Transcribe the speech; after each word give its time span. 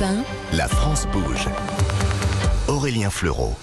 Europe 0.00 0.24
1. 0.52 0.56
La 0.56 0.68
France 0.68 1.06
bouge. 1.12 1.48
Aurélien 2.68 3.10
Fleureau. 3.10 3.54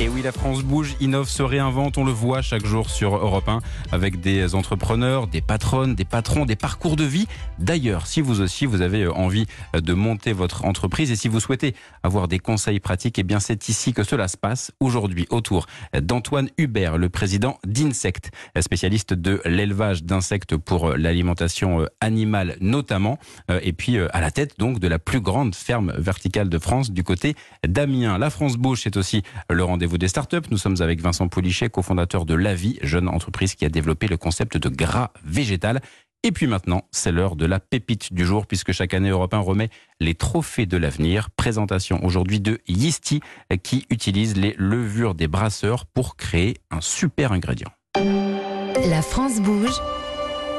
Et 0.00 0.08
oui, 0.08 0.22
la 0.22 0.32
France 0.32 0.64
bouge, 0.64 0.96
innove, 1.00 1.28
se 1.28 1.44
réinvente. 1.44 1.98
On 1.98 2.04
le 2.04 2.10
voit 2.10 2.42
chaque 2.42 2.66
jour 2.66 2.90
sur 2.90 3.14
Europe 3.14 3.48
1 3.48 3.60
avec 3.92 4.20
des 4.20 4.56
entrepreneurs, 4.56 5.28
des 5.28 5.40
patronnes, 5.40 5.94
des 5.94 6.04
patrons, 6.04 6.46
des 6.46 6.56
parcours 6.56 6.96
de 6.96 7.04
vie. 7.04 7.28
D'ailleurs, 7.60 8.08
si 8.08 8.20
vous 8.20 8.40
aussi 8.40 8.66
vous 8.66 8.82
avez 8.82 9.06
envie 9.06 9.46
de 9.72 9.94
monter 9.94 10.32
votre 10.32 10.64
entreprise 10.64 11.12
et 11.12 11.16
si 11.16 11.28
vous 11.28 11.38
souhaitez 11.38 11.76
avoir 12.02 12.26
des 12.26 12.40
conseils 12.40 12.80
pratiques, 12.80 13.20
eh 13.20 13.22
bien 13.22 13.38
c'est 13.38 13.68
ici 13.68 13.92
que 13.92 14.02
cela 14.02 14.26
se 14.26 14.36
passe 14.36 14.72
aujourd'hui 14.80 15.26
autour 15.30 15.66
d'Antoine 15.96 16.50
Hubert, 16.58 16.98
le 16.98 17.08
président 17.08 17.58
d'Insect, 17.64 18.32
spécialiste 18.60 19.14
de 19.14 19.40
l'élevage 19.44 20.02
d'insectes 20.02 20.56
pour 20.56 20.90
l'alimentation 20.90 21.86
animale 22.00 22.56
notamment, 22.60 23.16
et 23.62 23.72
puis 23.72 23.98
à 23.98 24.20
la 24.20 24.32
tête 24.32 24.58
donc 24.58 24.80
de 24.80 24.88
la 24.88 24.98
plus 24.98 25.20
grande 25.20 25.54
ferme 25.54 25.92
verticale 25.96 26.48
de 26.48 26.58
France 26.58 26.90
du 26.90 27.04
côté 27.04 27.36
d'Amiens. 27.64 28.18
La 28.18 28.30
France 28.30 28.56
bouge, 28.56 28.80
c'est 28.82 28.96
aussi 28.96 29.22
le 29.48 29.62
rendez-vous 29.62 29.83
des 29.86 30.08
startups. 30.08 30.48
Nous 30.50 30.58
sommes 30.58 30.76
avec 30.80 31.00
Vincent 31.00 31.28
Poulichet, 31.28 31.68
cofondateur 31.68 32.24
de 32.24 32.34
Lavi, 32.34 32.78
jeune 32.82 33.08
entreprise 33.08 33.54
qui 33.54 33.64
a 33.64 33.68
développé 33.68 34.08
le 34.08 34.16
concept 34.16 34.56
de 34.56 34.68
gras 34.68 35.10
végétal. 35.24 35.80
Et 36.22 36.32
puis 36.32 36.46
maintenant, 36.46 36.84
c'est 36.90 37.12
l'heure 37.12 37.36
de 37.36 37.44
la 37.44 37.60
pépite 37.60 38.12
du 38.14 38.24
jour, 38.24 38.46
puisque 38.46 38.72
chaque 38.72 38.94
année, 38.94 39.10
Europe 39.10 39.34
1 39.34 39.38
remet 39.38 39.68
les 40.00 40.14
trophées 40.14 40.64
de 40.64 40.78
l'avenir. 40.78 41.28
Présentation 41.30 42.02
aujourd'hui 42.02 42.40
de 42.40 42.60
Yeasty, 42.66 43.20
qui 43.62 43.86
utilise 43.90 44.36
les 44.36 44.54
levures 44.58 45.14
des 45.14 45.28
brasseurs 45.28 45.84
pour 45.84 46.16
créer 46.16 46.56
un 46.70 46.80
super 46.80 47.32
ingrédient. 47.32 47.70
La 48.88 49.02
France 49.02 49.40
bouge. 49.40 49.80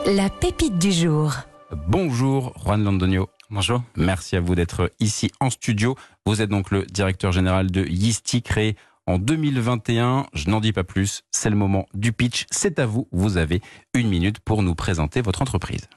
La 0.06 0.30
pépite 0.30 0.78
du 0.78 0.92
jour. 0.92 1.34
Bonjour, 1.88 2.54
Juan 2.64 2.84
Landonio. 2.84 3.28
Bonjour. 3.50 3.82
Merci 3.96 4.36
à 4.36 4.40
vous 4.40 4.54
d'être 4.54 4.92
ici 5.00 5.32
en 5.40 5.50
studio. 5.50 5.96
Vous 6.28 6.42
êtes 6.42 6.50
donc 6.50 6.72
le 6.72 6.84
directeur 6.86 7.32
général 7.32 7.72
de 7.72 7.84
Yeasty, 7.86 8.42
créé 8.44 8.76
en 9.08 9.18
2021. 9.18 10.28
Je 10.34 10.50
n'en 10.50 10.60
dis 10.60 10.74
pas 10.74 10.84
plus, 10.84 11.24
c'est 11.32 11.50
le 11.50 11.56
moment 11.56 11.86
du 11.94 12.12
pitch. 12.12 12.46
C'est 12.52 12.80
à 12.80 12.86
vous, 12.86 13.08
vous 13.12 13.38
avez 13.38 13.62
une 13.94 14.10
minute 14.10 14.40
pour 14.40 14.64
nous 14.64 14.76
présenter 14.76 15.22
votre 15.22 15.42
entreprise. 15.42 15.88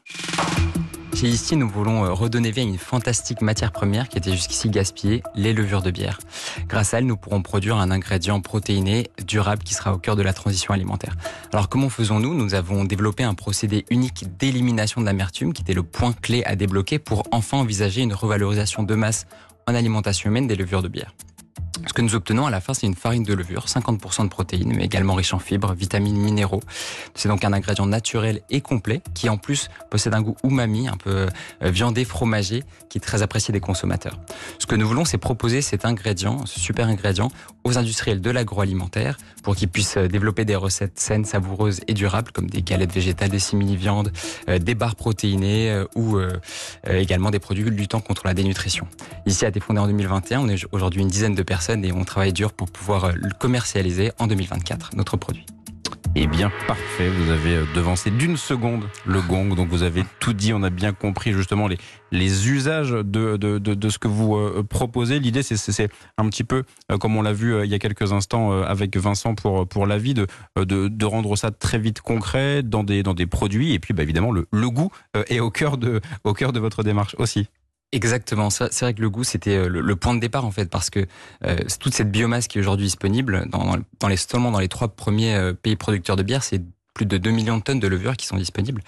Chez 1.15 1.27
Yeasty, 1.27 1.57
nous 1.57 1.69
voulons 1.69 2.05
euh, 2.05 2.13
redonner 2.13 2.53
vie 2.53 2.61
à 2.61 2.65
une 2.65 2.79
fantastique 2.79 3.41
matière 3.41 3.73
première 3.73 4.09
qui 4.09 4.19
était 4.19 4.31
jusqu'ici 4.31 4.71
gaspillée, 4.71 5.25
les 5.35 5.53
levures 5.53 5.83
de 5.83 5.91
bière. 5.91 6.21
Grâce 6.69 6.95
à 6.95 6.99
elle, 6.99 7.07
nous 7.07 7.17
pourrons 7.17 7.43
produire 7.43 7.77
un 7.79 7.91
ingrédient 7.91 8.41
protéiné, 8.41 9.11
durable, 9.27 9.65
qui 9.65 9.75
sera 9.75 9.93
au 9.93 9.99
cœur 9.99 10.15
de 10.15 10.23
la 10.23 10.33
transition 10.33 10.75
alimentaire. 10.75 11.17
Alors 11.53 11.69
comment 11.69 11.89
faisons-nous? 11.89 12.35
Nous 12.35 12.55
avons 12.55 12.85
développé 12.85 13.25
un 13.25 13.35
procédé 13.35 13.85
unique 13.91 14.37
d'élimination 14.39 15.01
de 15.01 15.07
l'amertume 15.07 15.53
qui 15.53 15.63
était 15.63 15.75
le 15.75 15.83
point 15.83 16.13
clé 16.13 16.45
à 16.45 16.55
débloquer 16.55 17.01
pour 17.01 17.25
enfin 17.33 17.57
envisager 17.57 18.03
une 18.03 18.15
revalorisation 18.15 18.85
de 18.85 18.95
masse 18.95 19.27
en 19.67 19.75
alimentation 19.75 20.31
humaine 20.31 20.47
des 20.47 20.55
levures 20.55 20.83
de 20.83 20.89
bière. 20.89 21.15
Ce 21.87 21.93
que 21.93 22.03
nous 22.03 22.15
obtenons 22.15 22.47
à 22.47 22.51
la 22.51 22.61
fin, 22.61 22.75
c'est 22.75 22.87
une 22.87 22.95
farine 22.95 23.23
de 23.23 23.35
levure, 23.35 23.67
50% 23.67 24.25
de 24.25 24.29
protéines, 24.29 24.73
mais 24.75 24.85
également 24.85 25.15
riche 25.15 25.33
en 25.33 25.39
fibres, 25.39 25.75
vitamines, 25.75 26.17
minéraux. 26.17 26.63
C'est 27.15 27.29
donc 27.29 27.45
un 27.45 27.53
ingrédient 27.53 27.87
naturel 27.87 28.41
et 28.51 28.61
complet 28.61 29.01
qui 29.15 29.29
en 29.29 29.37
plus 29.37 29.69
possède 29.91 30.15
un 30.15 30.23
goût 30.23 30.37
umami, 30.45 30.89
un 30.89 30.97
peu 30.97 31.11
euh, 31.63 31.71
viandé, 31.71 32.05
fromagé, 32.05 32.65
qui 32.89 32.99
est 32.99 33.01
très 33.01 33.23
apprécié 33.23 33.53
des 33.53 33.61
consommateurs. 33.61 34.19
Ce 34.59 34.67
que 34.67 34.75
nous 34.75 34.87
voulons, 34.87 35.05
c'est 35.05 35.19
proposer 35.19 35.63
cet 35.63 35.85
ingrédient, 35.85 36.47
ce 36.47 36.59
super 36.61 36.89
ingrédient, 36.89 37.31
aux 37.65 37.79
industriels 37.79 38.21
de 38.21 38.31
l'agroalimentaire 38.31 39.19
pour 39.43 39.55
qu'ils 39.55 39.69
puissent 39.69 39.99
euh, 39.99 40.09
développer 40.09 40.45
des 40.45 40.57
recettes 40.57 40.99
saines, 40.99 41.25
savoureuses 41.25 41.81
et 41.87 41.95
durables, 41.95 42.33
comme 42.33 42.51
des 42.51 42.63
galettes 42.63 42.93
végétales, 42.93 43.31
des 43.31 43.39
simili-viandes, 43.39 44.13
euh, 44.49 44.59
des 44.59 44.75
barres 44.75 44.97
protéinées 44.97 45.85
ou 45.95 46.19
également 46.87 47.31
des 47.31 47.39
produits 47.39 47.65
luttant 47.65 48.01
contre 48.01 48.27
la 48.27 48.35
dénutrition. 48.35 48.87
Ici, 49.27 49.45
a 49.45 49.49
été 49.49 49.61
fondé 49.61 49.81
en 49.81 49.87
2021, 49.87 50.41
on 50.41 50.49
est 50.49 50.65
aujourd'hui 50.73 51.03
une 51.03 51.09
dizaine 51.09 51.35
de 51.35 51.43
personnes 51.43 51.68
et 51.69 51.93
on 51.93 52.05
travaille 52.05 52.33
dur 52.33 52.53
pour 52.53 52.71
pouvoir 52.71 53.05
euh, 53.05 53.13
le 53.15 53.31
commercialiser 53.39 54.13
en 54.19 54.27
2024, 54.27 54.97
notre 54.97 55.17
produit. 55.17 55.45
Eh 56.15 56.27
bien, 56.27 56.51
parfait. 56.67 57.11
Vous 57.11 57.31
avez 57.31 57.57
euh, 57.57 57.65
devancé 57.75 58.11
d'une 58.11 58.39
seconde 58.39 58.85
le 59.05 59.21
gong. 59.21 59.55
Donc, 59.55 59.69
vous 59.69 59.83
avez 59.83 60.05
tout 60.19 60.33
dit. 60.33 60.55
On 60.55 60.63
a 60.63 60.71
bien 60.71 60.95
compris 60.95 61.33
justement 61.33 61.69
les, 62.11 62.49
usages 62.49 62.91
de, 62.91 63.39
ce 63.91 63.99
que 63.99 64.09
vous 64.09 64.35
euh, 64.35 64.65
proposez. 64.69 65.19
L'idée, 65.19 65.43
c'est 65.43 65.91
un 66.17 66.29
petit 66.31 66.45
peu, 66.45 66.65
comme 66.99 67.15
on 67.17 67.23
l'a 67.23 67.35
vu 67.35 67.63
il 67.63 67.71
y 67.71 67.75
a 67.75 67.79
quelques 67.79 68.13
instants 68.13 68.63
avec 68.63 68.97
Vincent 68.97 69.35
pour, 69.35 69.69
pour 69.69 69.87
la 69.87 69.99
vie, 69.99 70.15
de, 70.15 71.05
rendre 71.05 71.37
ça 71.37 71.51
très 71.51 71.79
vite 71.79 72.01
concret 72.01 72.63
dans 72.63 72.85
des, 72.85 73.27
produits. 73.27 73.75
Et 73.75 73.79
puis, 73.79 73.93
bah, 73.93 74.03
évidemment, 74.03 74.33
le, 74.33 74.71
goût 74.71 74.91
est 75.29 75.41
au 75.41 75.51
cœur 75.51 75.77
de 75.77 76.01
votre 76.59 76.83
démarche 76.83 77.15
aussi. 77.19 77.49
Exactement, 77.91 78.51
c'est 78.51 78.81
vrai 78.81 78.93
que 78.93 79.01
le 79.01 79.09
goût 79.09 79.25
c'était 79.25 79.57
euh, 79.57 79.69
le, 79.69 79.97
point 79.97 80.15
de 80.15 80.21
départ 80.21 80.45
en 80.45 80.51
fait 80.51 80.69
parce 80.69 80.91
que 80.91 81.07
euh, 81.47 81.57
toute 81.81 81.95
cette 81.95 82.11
biomasse 82.11 82.47
qui 82.47 82.59
est 82.59 82.61
aujourd'hui 82.61 82.85
disponible 82.85 83.47
dans, 83.49 83.77
dans, 83.99 84.09
les 84.09 84.19
seulement 84.19 84.51
dans 84.51 84.59
les 84.59 84.69
trois 84.69 84.89
premiers 84.89 85.35
euh, 85.35 85.55
pays 85.55 85.75
producteurs 85.75 86.17
de 86.17 86.23
bière, 86.23 86.43
c'est 86.43 86.63
plus 86.93 87.07
de 87.07 87.17
2 87.17 87.31
millions 87.31 87.57
de 87.57 87.63
tonnes 87.63 87.81
de 87.81 87.89
levure 87.89 88.15
qui 88.15 88.27
sont 88.27 88.37
disponibles. 88.37 88.83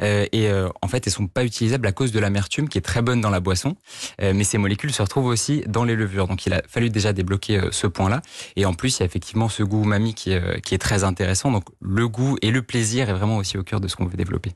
et 0.00 0.50
en 0.50 0.88
fait, 0.88 1.06
elles 1.06 1.12
sont 1.12 1.28
pas 1.28 1.44
utilisables 1.44 1.86
à 1.86 1.92
cause 1.92 2.10
de 2.10 2.18
l'amertume 2.18 2.68
qui 2.68 2.76
est 2.76 2.82
très 2.82 3.02
bonne 3.02 3.20
dans 3.20 3.30
la 3.30 3.38
boisson, 3.38 3.76
mais 4.20 4.42
ces 4.42 4.58
molécules 4.58 4.92
se 4.92 5.00
retrouvent 5.00 5.26
aussi 5.26 5.62
dans 5.68 5.84
les 5.84 5.94
levures. 5.94 6.26
Donc 6.26 6.44
il 6.44 6.54
a 6.54 6.62
fallu 6.66 6.90
déjà 6.90 7.12
débloquer 7.12 7.60
ce 7.70 7.86
point-là. 7.86 8.20
Et 8.56 8.66
en 8.66 8.74
plus, 8.74 8.98
il 8.98 9.00
y 9.00 9.02
a 9.04 9.06
effectivement 9.06 9.48
ce 9.48 9.62
goût 9.62 9.84
umami 9.84 10.12
qui 10.12 10.34
qui 10.64 10.74
est 10.74 10.78
très 10.78 11.04
intéressant. 11.04 11.52
Donc 11.52 11.62
le 11.80 12.08
goût 12.08 12.36
et 12.42 12.50
le 12.50 12.62
plaisir 12.62 13.08
est 13.08 13.14
vraiment 13.14 13.36
aussi 13.36 13.56
au 13.56 13.62
cœur 13.62 13.78
de 13.78 13.86
ce 13.86 13.94
qu'on 13.94 14.06
veut 14.06 14.16
développer. 14.16 14.50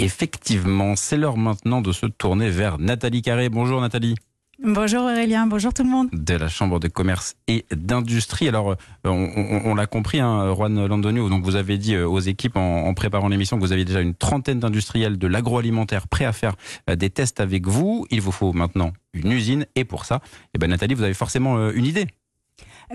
Effectivement, 0.00 0.94
c'est 0.94 1.16
l'heure 1.16 1.36
maintenant 1.36 1.80
de 1.80 1.90
se 1.90 2.06
tourner 2.06 2.50
vers 2.50 2.78
Nathalie 2.78 3.20
Carré. 3.20 3.48
Bonjour 3.48 3.80
Nathalie. 3.80 4.14
Bonjour 4.62 5.02
Aurélien, 5.02 5.46
bonjour 5.46 5.72
tout 5.72 5.82
le 5.82 5.88
monde. 5.88 6.08
De 6.12 6.34
la 6.34 6.48
Chambre 6.48 6.78
de 6.78 6.86
commerce 6.86 7.34
et 7.46 7.64
d'industrie. 7.74 8.48
Alors, 8.48 8.70
euh, 8.70 8.76
on, 9.06 9.74
l'a 9.74 9.86
compris, 9.86 10.20
hein, 10.20 10.52
Juan 10.54 10.86
Landonio, 10.86 11.28
donc 11.28 11.44
vous 11.44 11.56
avez 11.56 11.78
dit 11.78 11.94
euh, 11.94 12.08
aux 12.08 12.18
équipes 12.18 12.56
en, 12.56 12.92
préparant 12.94 13.28
l'émission 13.28 13.56
que 13.56 13.62
vous 13.62 13.72
aviez 13.72 13.84
déjà 13.84 14.00
une 14.00 14.14
trentaine 14.14 14.60
d'industriels 14.60 15.16
de 15.16 15.26
l'agroalimentaire 15.26 16.08
prêts 16.08 16.24
à 16.24 16.32
faire 16.32 16.54
euh, 16.90 16.96
des 16.96 17.10
tests 17.10 17.40
avec 17.40 17.66
vous. 17.66 18.06
Il 18.10 18.20
vous 18.20 18.32
faut 18.32 18.52
maintenant 18.52 18.92
une 19.14 19.32
usine 19.32 19.66
et 19.76 19.84
pour 19.84 20.04
ça, 20.04 20.20
eh 20.54 20.58
ben 20.58 20.70
Nathalie, 20.70 20.94
vous 20.94 21.04
avez 21.04 21.14
forcément 21.14 21.70
une 21.70 21.86
idée. 21.86 22.06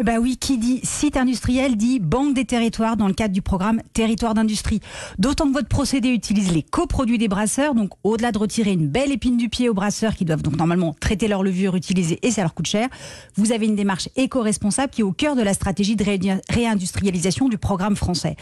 Bah 0.01 0.13
oui, 0.19 0.37
qui 0.37 0.57
dit 0.57 0.79
site 0.81 1.17
industriel 1.17 1.75
dit 1.77 1.99
banque 1.99 2.33
des 2.33 2.45
territoires 2.45 2.97
dans 2.97 3.05
le 3.05 3.13
cadre 3.13 3.31
du 3.31 3.43
programme 3.43 3.79
Territoire 3.93 4.33
d'industrie. 4.33 4.79
D'autant 5.19 5.47
que 5.47 5.53
votre 5.53 5.67
procédé 5.67 6.09
utilise 6.09 6.51
les 6.51 6.63
coproduits 6.63 7.19
des 7.19 7.27
brasseurs, 7.27 7.75
donc 7.75 7.91
au-delà 8.03 8.31
de 8.31 8.39
retirer 8.39 8.71
une 8.71 8.87
belle 8.87 9.11
épine 9.11 9.37
du 9.37 9.49
pied 9.49 9.69
aux 9.69 9.75
brasseurs 9.75 10.15
qui 10.15 10.25
doivent 10.25 10.41
donc 10.41 10.57
normalement 10.57 10.95
traiter 10.99 11.27
leur 11.27 11.43
levure 11.43 11.75
utilisée 11.75 12.17
et 12.23 12.31
ça 12.31 12.41
leur 12.41 12.55
coûte 12.55 12.65
cher, 12.65 12.89
vous 13.35 13.51
avez 13.51 13.67
une 13.67 13.75
démarche 13.75 14.09
éco-responsable 14.15 14.91
qui 14.91 15.01
est 15.01 15.03
au 15.03 15.11
cœur 15.11 15.35
de 15.35 15.43
la 15.43 15.53
stratégie 15.53 15.95
de 15.95 16.03
réindustrialisation 16.49 17.47
du 17.47 17.59
programme 17.59 17.95
français. 17.95 18.35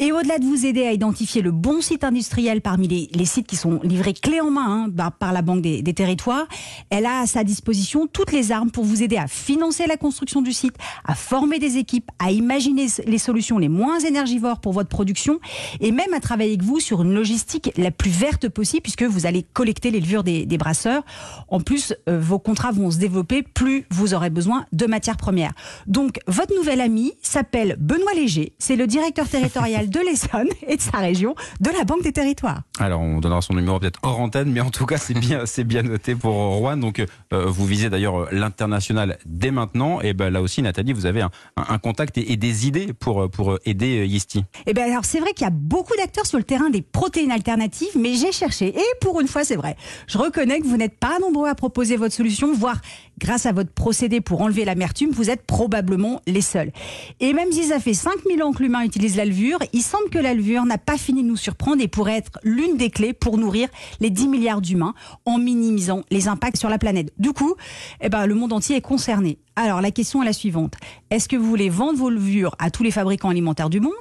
Et 0.00 0.10
au-delà 0.10 0.38
de 0.38 0.44
vous 0.46 0.66
aider 0.66 0.84
à 0.84 0.92
identifier 0.92 1.42
le 1.42 1.52
bon 1.52 1.80
site 1.80 2.02
industriel 2.02 2.60
parmi 2.60 2.88
les, 2.88 3.24
sites 3.24 3.46
qui 3.46 3.56
sont 3.56 3.78
livrés 3.84 4.14
clé 4.14 4.40
en 4.40 4.50
main 4.50 4.88
hein, 4.88 5.10
par 5.20 5.32
la 5.32 5.42
banque 5.42 5.62
des, 5.62 5.80
des 5.80 5.94
territoires, 5.94 6.48
elle 6.90 7.06
a 7.06 7.20
à 7.20 7.26
sa 7.26 7.44
disposition 7.44 8.08
toutes 8.12 8.32
les 8.32 8.50
armes 8.50 8.72
pour 8.72 8.82
vous 8.82 9.04
aider 9.04 9.16
à 9.16 9.28
financer 9.28 9.86
la 9.86 9.96
construction 9.96 10.42
du 10.42 10.52
site, 10.52 10.74
à 11.04 11.14
former 11.14 11.58
des 11.58 11.76
équipes, 11.76 12.10
à 12.18 12.30
imaginer 12.30 12.86
les 13.06 13.18
solutions 13.18 13.58
les 13.58 13.68
moins 13.68 13.98
énergivores 14.00 14.60
pour 14.60 14.72
votre 14.72 14.88
production 14.88 15.40
et 15.80 15.92
même 15.92 16.12
à 16.14 16.20
travailler 16.20 16.50
avec 16.50 16.62
vous 16.62 16.80
sur 16.80 17.02
une 17.02 17.14
logistique 17.14 17.72
la 17.76 17.90
plus 17.90 18.10
verte 18.10 18.48
possible 18.48 18.82
puisque 18.82 19.02
vous 19.02 19.26
allez 19.26 19.42
collecter 19.42 19.90
les 19.90 20.00
levures 20.00 20.24
des, 20.24 20.58
brasseurs. 20.58 21.04
En 21.48 21.60
plus, 21.60 21.94
euh, 22.08 22.18
vos 22.18 22.40
contrats 22.40 22.72
vont 22.72 22.90
se 22.90 22.98
développer 22.98 23.42
plus 23.42 23.86
vous 23.90 24.14
aurez 24.14 24.30
besoin 24.30 24.66
de 24.72 24.86
matières 24.86 25.16
premières. 25.16 25.52
Donc, 25.86 26.18
votre 26.26 26.54
nouvel 26.56 26.80
ami 26.80 27.12
s'appelle 27.22 27.76
Benoît 27.78 28.14
Léger. 28.14 28.52
C'est 28.58 28.76
le 28.76 28.86
directeur 28.86 29.28
territorial 29.28 29.88
de 29.88 30.00
l'Essonne 30.00 30.48
et 30.66 30.76
de 30.76 30.80
sa 30.80 30.98
région 30.98 31.34
de 31.60 31.70
la 31.70 31.84
Banque 31.84 32.02
des 32.02 32.12
Territoires. 32.12 32.62
Alors, 32.80 33.00
on 33.00 33.20
donnera 33.20 33.40
son 33.40 33.54
numéro 33.54 33.78
peut-être 33.78 34.00
hors 34.02 34.20
antenne, 34.20 34.50
mais 34.50 34.60
en 34.60 34.70
tout 34.70 34.86
cas, 34.86 34.98
c'est 34.98 35.14
bien, 35.14 35.44
bien 35.64 35.82
noté 35.82 36.14
pour 36.14 36.34
Rouen. 36.34 36.76
Donc, 36.76 37.04
euh, 37.32 37.46
vous 37.46 37.66
visez 37.66 37.90
d'ailleurs 37.90 38.32
l'international 38.32 39.18
dès 39.26 39.50
maintenant. 39.50 40.00
Et 40.00 40.12
ben 40.12 40.30
là 40.30 40.42
aussi, 40.42 40.62
Nathalie, 40.62 40.77
vous 40.92 41.06
avez 41.06 41.22
un, 41.22 41.78
contact 41.78 42.18
et, 42.18 42.36
des 42.36 42.66
idées 42.66 42.92
pour, 42.92 43.28
aider 43.64 44.00
euh, 44.00 44.06
Yeasty. 44.06 44.44
Eh 44.66 44.74
bien, 44.74 44.84
alors 44.84 45.04
c'est 45.04 45.20
vrai 45.20 45.32
qu'il 45.32 45.44
y 45.44 45.48
a 45.48 45.52
beaucoup 45.52 45.96
d'acteurs 45.96 46.26
sur 46.26 46.38
le 46.38 46.44
terrain 46.44 46.70
des 46.70 46.82
protéines 46.82 47.30
alternatives, 47.30 47.96
mais 47.98 48.14
j'ai 48.14 48.32
cherché 48.32 48.68
et 48.68 48.84
pour 49.00 49.20
une 49.20 49.28
fois, 49.28 49.44
c'est 49.44 49.56
vrai. 49.56 49.76
Je 50.06 50.18
reconnais 50.18 50.60
que 50.60 50.66
vous 50.66 50.76
n'êtes 50.76 50.98
pas 50.98 51.18
nombreux 51.20 51.48
à 51.48 51.54
proposer 51.54 51.96
votre 51.96 52.14
solution, 52.14 52.52
voire 52.52 52.80
grâce 53.18 53.46
à 53.46 53.52
votre 53.52 53.70
procédé 53.70 54.20
pour 54.20 54.40
enlever 54.40 54.64
l'amertume, 54.64 55.10
vous 55.10 55.30
êtes 55.30 55.42
probablement 55.42 56.20
les 56.26 56.40
seuls. 56.40 56.72
Et 57.20 57.32
même 57.32 57.52
si 57.52 57.64
ça 57.64 57.80
fait 57.80 57.94
5000 57.94 58.42
ans 58.42 58.52
que 58.52 58.62
l'humain 58.62 58.82
utilise 58.82 59.16
la 59.16 59.24
levure, 59.24 59.58
il 59.72 59.82
semble 59.82 60.08
que 60.10 60.18
la 60.18 60.34
levure 60.34 60.64
n'a 60.64 60.78
pas 60.78 60.96
fini 60.96 61.22
de 61.22 61.28
nous 61.28 61.36
surprendre 61.36 61.82
et 61.82 61.88
pourrait 61.88 62.16
être 62.16 62.38
l'une 62.42 62.76
des 62.76 62.90
clés 62.90 63.12
pour 63.12 63.38
nourrir 63.38 63.68
les 64.00 64.10
10 64.10 64.28
milliards 64.28 64.60
d'humains 64.60 64.94
en 65.24 65.38
minimisant 65.38 66.02
les 66.10 66.28
impacts 66.28 66.58
sur 66.58 66.68
la 66.68 66.78
planète. 66.78 67.12
Du 67.18 67.32
coup, 67.32 67.54
eh 68.00 68.08
ben, 68.08 68.26
le 68.26 68.34
monde 68.34 68.52
entier 68.52 68.76
est 68.76 68.80
concerné. 68.80 69.38
Alors 69.58 69.80
la 69.80 69.90
question 69.90 70.22
est 70.22 70.24
la 70.24 70.32
suivante. 70.32 70.74
Est-ce 71.10 71.28
que 71.28 71.34
vous 71.34 71.48
voulez 71.48 71.68
vendre 71.68 71.98
vos 71.98 72.10
levures 72.10 72.54
à 72.60 72.70
tous 72.70 72.84
les 72.84 72.92
fabricants 72.92 73.28
alimentaires 73.28 73.70
du 73.70 73.80
monde 73.80 73.92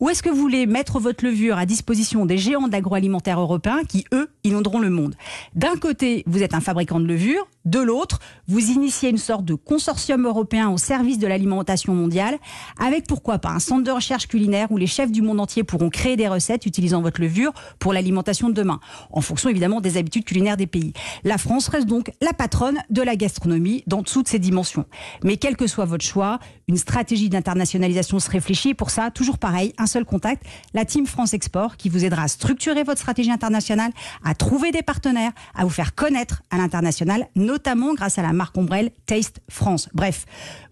ou 0.00 0.08
est-ce 0.08 0.20
que 0.20 0.28
vous 0.28 0.40
voulez 0.40 0.66
mettre 0.66 0.98
votre 0.98 1.24
levure 1.24 1.58
à 1.58 1.64
disposition 1.64 2.26
des 2.26 2.38
géants 2.38 2.66
de 2.66 2.72
l'agroalimentaire 2.72 3.40
européen 3.40 3.82
qui, 3.88 4.04
eux, 4.12 4.28
inonderont 4.42 4.80
le 4.80 4.90
monde? 4.90 5.14
D'un 5.54 5.76
côté, 5.76 6.24
vous 6.26 6.42
êtes 6.42 6.54
un 6.54 6.60
fabricant 6.60 6.98
de 6.98 7.06
levure, 7.06 7.46
de 7.64 7.78
l'autre, 7.78 8.18
vous 8.48 8.55
initiez 8.60 9.10
une 9.10 9.18
sorte 9.18 9.44
de 9.44 9.54
consortium 9.54 10.26
européen 10.26 10.70
au 10.70 10.78
service 10.78 11.18
de 11.18 11.26
l'alimentation 11.26 11.94
mondiale 11.94 12.38
avec 12.78 13.06
pourquoi 13.06 13.38
pas 13.38 13.50
un 13.50 13.58
centre 13.58 13.84
de 13.84 13.90
recherche 13.90 14.26
culinaire 14.28 14.70
où 14.70 14.76
les 14.76 14.86
chefs 14.86 15.10
du 15.10 15.22
monde 15.22 15.40
entier 15.40 15.64
pourront 15.64 15.90
créer 15.90 16.16
des 16.16 16.28
recettes 16.28 16.66
utilisant 16.66 17.02
votre 17.02 17.20
levure 17.20 17.52
pour 17.78 17.92
l'alimentation 17.92 18.48
de 18.48 18.54
demain, 18.54 18.80
en 19.10 19.20
fonction 19.20 19.50
évidemment 19.50 19.80
des 19.80 19.96
habitudes 19.96 20.24
culinaires 20.24 20.56
des 20.56 20.66
pays. 20.66 20.92
La 21.24 21.38
France 21.38 21.68
reste 21.68 21.86
donc 21.86 22.12
la 22.20 22.32
patronne 22.32 22.78
de 22.90 23.02
la 23.02 23.16
gastronomie 23.16 23.82
dans 23.86 24.02
toutes 24.02 24.28
ses 24.28 24.38
dimensions. 24.38 24.86
Mais 25.24 25.36
quel 25.36 25.56
que 25.56 25.66
soit 25.66 25.84
votre 25.84 26.04
choix, 26.04 26.38
une 26.68 26.76
stratégie 26.76 27.28
d'internationalisation 27.28 28.18
se 28.18 28.30
réfléchit. 28.30 28.74
pour 28.74 28.90
ça, 28.90 29.10
toujours 29.10 29.38
pareil, 29.38 29.72
un 29.78 29.86
seul 29.86 30.04
contact, 30.04 30.44
la 30.74 30.84
Team 30.84 31.06
France 31.06 31.34
Export, 31.34 31.76
qui 31.76 31.88
vous 31.88 32.04
aidera 32.04 32.22
à 32.22 32.28
structurer 32.28 32.82
votre 32.82 33.00
stratégie 33.00 33.30
internationale, 33.30 33.92
à 34.24 34.34
trouver 34.34 34.70
des 34.70 34.82
partenaires, 34.82 35.32
à 35.54 35.64
vous 35.64 35.70
faire 35.70 35.94
connaître 35.94 36.42
à 36.50 36.58
l'international, 36.58 37.28
notamment 37.34 37.94
grâce 37.94 38.18
à 38.18 38.22
la 38.22 38.32
marque 38.32 38.45
ombrelle 38.54 38.90
Taste 39.06 39.40
France. 39.48 39.88
Bref, 39.94 40.26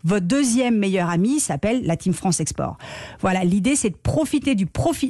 votre 0.05 0.27
deuxième 0.27 0.79
meilleur 0.79 1.09
ami 1.09 1.41
s'appelle 1.41 1.85
la 1.85 1.97
Team 1.97 2.13
France 2.13 2.41
Export. 2.41 2.77
Voilà, 3.21 3.45
l'idée 3.45 3.77
c'est 3.77 3.91
de 3.91 3.97
profiter 3.97 4.55
du, 4.55 4.67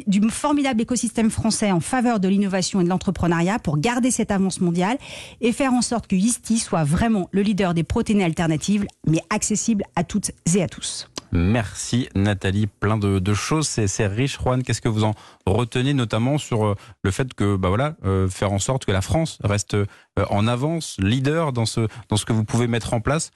du 0.07 0.29
formidable 0.31 0.81
écosystème 0.81 1.31
français 1.31 1.73
en 1.73 1.81
faveur 1.81 2.21
de 2.21 2.29
l'innovation 2.29 2.81
et 2.81 2.85
de 2.85 2.89
l'entrepreneuriat 2.89 3.59
pour 3.59 3.79
garder 3.79 4.11
cette 4.11 4.31
avance 4.31 4.61
mondiale 4.61 4.99
et 5.41 5.53
faire 5.53 5.73
en 5.73 5.83
sorte 5.83 6.07
que 6.07 6.17
Yeasty 6.17 6.59
soit 6.59 6.85
vraiment 6.85 7.29
le 7.33 7.43
leader 7.43 7.75
des 7.75 7.85
protéines 7.85 8.23
alternatives, 8.23 8.87
mais 9.07 9.21
accessible 9.31 9.85
à 9.97 10.05
toutes 10.05 10.31
et 10.55 10.63
à 10.63 10.69
tous. 10.69 11.09
Merci 11.35 12.09
Nathalie, 12.15 12.69
plein 12.69 12.97
de, 12.97 13.35
choses, 13.35 13.67
c'est 13.69 14.07
riche. 14.07 14.39
Juan, 14.39 14.63
qu'est-ce 14.63 14.81
que 14.81 14.89
vous 14.89 15.03
en 15.03 15.15
retenez 15.47 15.93
notamment 15.93 16.39
sur 16.39 16.65
euh, 16.65 16.75
le 17.03 17.11
fait 17.11 17.35
que, 17.35 17.57
bah 17.57 17.69
voilà, 17.69 17.97
euh, 18.05 18.29
faire 18.29 18.53
en 18.53 18.61
sorte 18.61 18.85
que 18.85 18.93
la 18.93 19.01
France 19.01 19.39
reste 19.43 19.75
euh, 19.75 19.87
en 20.31 20.47
avance, 20.47 20.97
leader 21.01 21.53
dans 21.53 21.67
ce, 21.67 21.89
dans 22.09 22.17
ce 22.17 22.25
que 22.25 22.33
vous 22.33 22.45
pouvez 22.45 22.69
mettre 22.69 22.95
en 22.95 23.01
place? 23.01 23.33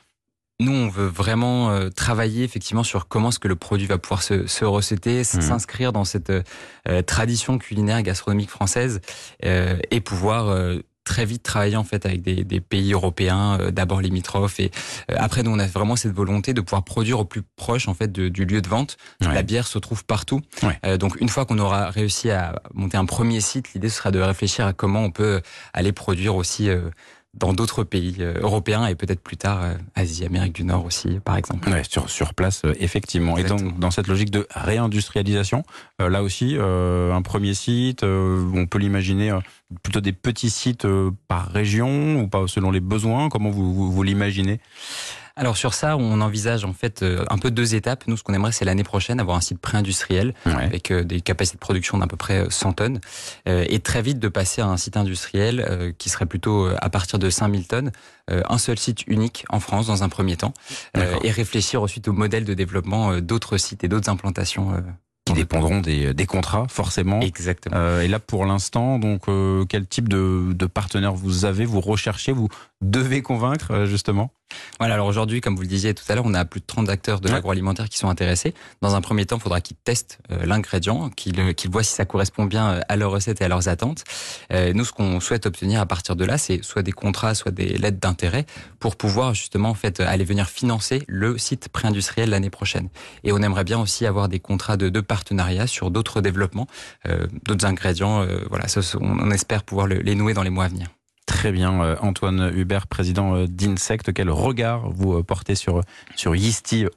Nous, 0.60 0.72
on 0.72 0.88
veut 0.88 1.06
vraiment 1.06 1.88
travailler 1.90 2.42
effectivement 2.42 2.82
sur 2.82 3.06
comment 3.06 3.28
est-ce 3.28 3.38
que 3.38 3.46
le 3.46 3.54
produit 3.54 3.86
va 3.86 3.96
pouvoir 3.96 4.24
se, 4.24 4.48
se 4.48 4.64
recéter, 4.64 5.20
mmh. 5.20 5.40
s'inscrire 5.40 5.92
dans 5.92 6.04
cette 6.04 6.32
tradition 7.06 7.58
culinaire 7.58 8.02
gastronomique 8.02 8.50
française 8.50 9.00
et 9.40 10.00
pouvoir 10.00 10.52
très 11.08 11.24
vite 11.24 11.42
travailler 11.42 11.76
en 11.76 11.84
fait 11.84 12.04
avec 12.04 12.20
des, 12.20 12.44
des 12.44 12.60
pays 12.60 12.92
européens, 12.92 13.58
euh, 13.60 13.70
d'abord 13.70 14.02
limitrophes 14.02 14.60
et 14.60 14.70
euh, 15.10 15.14
après 15.16 15.42
nous 15.42 15.50
on 15.50 15.58
a 15.58 15.66
vraiment 15.66 15.96
cette 15.96 16.12
volonté 16.12 16.52
de 16.52 16.60
pouvoir 16.60 16.84
produire 16.84 17.18
au 17.18 17.24
plus 17.24 17.40
proche 17.56 17.88
en 17.88 17.94
fait 17.94 18.12
du 18.12 18.44
lieu 18.44 18.60
de 18.60 18.68
vente. 18.68 18.98
La 19.20 19.42
bière 19.42 19.66
se 19.66 19.78
trouve 19.78 20.04
partout. 20.04 20.42
Euh, 20.84 20.98
donc 20.98 21.18
une 21.20 21.30
fois 21.30 21.46
qu'on 21.46 21.58
aura 21.58 21.88
réussi 21.88 22.30
à 22.30 22.60
monter 22.74 22.98
un 22.98 23.06
premier 23.06 23.40
site, 23.40 23.72
l'idée 23.72 23.88
sera 23.88 24.10
de 24.10 24.20
réfléchir 24.20 24.66
à 24.66 24.74
comment 24.74 25.02
on 25.02 25.10
peut 25.10 25.40
aller 25.72 25.92
produire 25.92 26.36
aussi 26.36 26.68
dans 27.38 27.52
d'autres 27.52 27.84
pays 27.84 28.16
euh, 28.20 28.34
européens 28.40 28.86
et 28.86 28.94
peut-être 28.94 29.20
plus 29.20 29.36
tard 29.36 29.62
euh, 29.62 29.74
Asie, 29.94 30.24
Amérique 30.24 30.54
du 30.54 30.64
Nord 30.64 30.84
aussi, 30.84 31.20
par 31.24 31.36
exemple. 31.36 31.68
Ouais, 31.68 31.82
sur, 31.88 32.10
sur 32.10 32.34
place, 32.34 32.62
euh, 32.64 32.74
effectivement. 32.80 33.38
Et 33.38 33.44
donc, 33.44 33.78
dans 33.78 33.90
cette 33.90 34.06
logique 34.06 34.30
de 34.30 34.46
réindustrialisation, 34.50 35.64
là 35.98 36.22
aussi, 36.22 36.56
un 36.58 37.22
premier 37.22 37.54
site, 37.54 38.02
on 38.02 38.66
peut 38.66 38.78
l'imaginer 38.78 39.36
plutôt 39.82 40.00
des 40.00 40.12
petits 40.12 40.50
sites 40.50 40.86
par 41.26 41.48
région 41.48 42.20
ou 42.20 42.28
pas 42.28 42.46
selon 42.46 42.70
les 42.70 42.80
besoins? 42.80 43.28
Comment 43.28 43.50
vous, 43.50 43.90
vous 43.90 44.02
l'imaginez? 44.02 44.60
Alors 45.38 45.56
sur 45.56 45.72
ça, 45.72 45.96
on 45.96 46.20
envisage 46.20 46.64
en 46.64 46.72
fait 46.72 47.02
euh, 47.02 47.24
un 47.30 47.38
peu 47.38 47.52
deux 47.52 47.76
étapes. 47.76 48.04
Nous, 48.08 48.16
ce 48.16 48.24
qu'on 48.24 48.34
aimerait, 48.34 48.50
c'est 48.50 48.64
l'année 48.64 48.82
prochaine 48.82 49.20
avoir 49.20 49.36
un 49.36 49.40
site 49.40 49.60
pré-industriel 49.60 50.34
avec 50.44 50.90
euh, 50.90 51.04
des 51.04 51.20
capacités 51.20 51.56
de 51.56 51.60
production 51.60 51.98
d'à 51.98 52.08
peu 52.08 52.16
près 52.16 52.44
100 52.50 52.68
euh, 52.68 52.72
tonnes 52.72 53.00
et 53.46 53.78
très 53.78 54.02
vite 54.02 54.18
de 54.18 54.28
passer 54.28 54.60
à 54.62 54.66
un 54.66 54.76
site 54.76 54.96
industriel 54.96 55.94
qui 55.98 56.08
serait 56.08 56.26
plutôt 56.26 56.68
à 56.80 56.90
partir 56.90 57.18
de 57.18 57.30
5000 57.30 57.66
tonnes, 57.66 57.92
un 58.28 58.58
seul 58.58 58.78
site 58.78 59.06
unique 59.06 59.44
en 59.48 59.60
France 59.60 59.86
dans 59.86 60.02
un 60.02 60.08
premier 60.08 60.36
temps 60.36 60.52
et 61.22 61.30
réfléchir 61.30 61.82
ensuite 61.82 62.08
au 62.08 62.12
modèle 62.12 62.44
de 62.44 62.54
développement 62.54 63.18
d'autres 63.20 63.56
sites 63.56 63.84
et 63.84 63.88
d'autres 63.88 64.10
implantations 64.10 64.82
qui 65.24 65.32
dépendront 65.34 65.80
des, 65.80 66.14
des, 66.14 66.26
contrats 66.26 66.66
forcément. 66.68 67.20
Exactement. 67.20 68.00
et 68.00 68.08
là 68.08 68.18
pour 68.18 68.44
l'instant, 68.44 68.98
donc 68.98 69.22
quel 69.68 69.86
type 69.86 70.08
de, 70.08 70.52
de 70.52 70.66
partenaire 70.66 71.14
vous 71.14 71.44
avez, 71.44 71.64
vous 71.64 71.80
recherchez, 71.80 72.32
vous 72.32 72.48
devez 72.80 73.22
convaincre 73.22 73.84
justement? 73.86 74.32
Voilà, 74.78 74.94
alors 74.94 75.06
aujourd'hui, 75.06 75.40
comme 75.40 75.56
vous 75.56 75.62
le 75.62 75.68
disiez 75.68 75.94
tout 75.94 76.04
à 76.08 76.14
l'heure, 76.14 76.24
on 76.26 76.34
a 76.34 76.44
plus 76.44 76.60
de 76.60 76.66
30 76.66 76.88
acteurs 76.88 77.20
de 77.20 77.28
l'agroalimentaire 77.28 77.88
qui 77.88 77.98
sont 77.98 78.08
intéressés. 78.08 78.54
Dans 78.80 78.94
un 78.94 79.00
premier 79.00 79.26
temps, 79.26 79.36
il 79.36 79.42
faudra 79.42 79.60
qu'ils 79.60 79.76
testent 79.76 80.18
euh, 80.30 80.46
l'ingrédient, 80.46 81.10
qu'ils 81.10 81.54
qu'ils 81.54 81.70
voient 81.70 81.82
si 81.82 81.94
ça 81.94 82.04
correspond 82.04 82.44
bien 82.44 82.70
euh, 82.70 82.80
à 82.88 82.96
leurs 82.96 83.10
recettes 83.10 83.40
et 83.40 83.44
à 83.44 83.48
leurs 83.48 83.68
attentes. 83.68 84.04
Euh, 84.52 84.72
nous, 84.72 84.84
ce 84.84 84.92
qu'on 84.92 85.20
souhaite 85.20 85.46
obtenir 85.46 85.80
à 85.80 85.86
partir 85.86 86.16
de 86.16 86.24
là, 86.24 86.38
c'est 86.38 86.62
soit 86.62 86.82
des 86.82 86.92
contrats, 86.92 87.34
soit 87.34 87.50
des 87.50 87.76
lettres 87.76 87.98
d'intérêt 87.98 88.46
pour 88.78 88.96
pouvoir 88.96 89.34
justement 89.34 89.70
en 89.70 89.74
fait 89.74 90.00
aller 90.00 90.24
venir 90.24 90.48
financer 90.48 91.02
le 91.08 91.38
site 91.38 91.68
pré-industriel 91.68 92.30
l'année 92.30 92.50
prochaine. 92.50 92.88
Et 93.24 93.32
on 93.32 93.38
aimerait 93.38 93.64
bien 93.64 93.80
aussi 93.80 94.06
avoir 94.06 94.28
des 94.28 94.38
contrats 94.38 94.76
de, 94.76 94.88
de 94.88 95.00
partenariat 95.00 95.66
sur 95.66 95.90
d'autres 95.90 96.20
développements, 96.20 96.66
d'autres 97.44 97.66
ingrédients. 97.66 98.26
voilà, 98.48 98.66
on, 99.00 99.30
espère 99.30 99.64
pouvoir 99.64 99.86
les 99.86 100.14
nouer 100.14 100.34
dans 100.34 100.42
les 100.42 100.50
mois 100.50 100.64
à 100.64 100.68
venir. 100.68 100.88
Très 101.28 101.52
bien, 101.52 101.82
euh, 101.82 101.96
Antoine 102.00 102.50
Hubert, 102.56 102.86
président 102.86 103.36
euh, 103.36 103.46
d'Insect. 103.46 104.14
Quel 104.14 104.30
regard 104.30 104.88
vous 104.88 105.18
euh, 105.18 105.22
portez 105.22 105.54
sur, 105.54 105.82
sur 106.16 106.34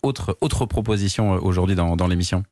Autre, 0.04 0.38
autre 0.39 0.66
proposition 0.66 1.33
aujourd'hui 1.33 1.75
dans 1.75 2.07
l'émission? 2.07 2.44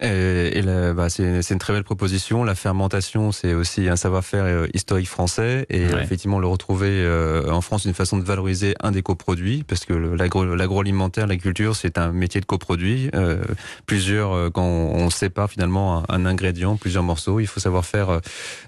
Et, 0.00 0.62
bah, 0.94 1.10
c'est 1.10 1.50
une 1.50 1.58
très 1.58 1.72
belle 1.72 1.84
proposition. 1.84 2.44
La 2.44 2.54
fermentation, 2.54 3.32
c'est 3.32 3.54
aussi 3.54 3.88
un 3.88 3.96
savoir-faire 3.96 4.44
euh, 4.44 4.66
historique 4.72 5.08
français 5.08 5.66
et 5.68 5.82
effectivement 5.82 6.38
le 6.38 6.46
retrouver 6.46 6.88
euh, 6.90 7.50
en 7.50 7.60
France, 7.60 7.84
une 7.84 7.94
façon 7.94 8.16
de 8.16 8.24
valoriser 8.24 8.74
un 8.82 8.92
des 8.92 9.02
coproduits, 9.02 9.64
parce 9.66 9.84
que 9.84 9.92
l'agroalimentaire, 9.92 11.26
l'agriculture, 11.26 11.76
c'est 11.76 11.98
un 11.98 12.12
métier 12.12 12.40
de 12.40 12.46
coproduit. 12.46 13.10
Euh, 13.14 13.42
plusieurs, 13.86 14.52
quand 14.52 14.64
on, 14.64 15.10
sépare 15.10 15.50
finalement 15.50 16.04
un, 16.08 16.24
ingrédient, 16.24 16.76
plusieurs 16.76 17.02
morceaux, 17.02 17.40
il 17.40 17.46
faut 17.46 17.60
savoir 17.60 17.84
faire 17.84 18.20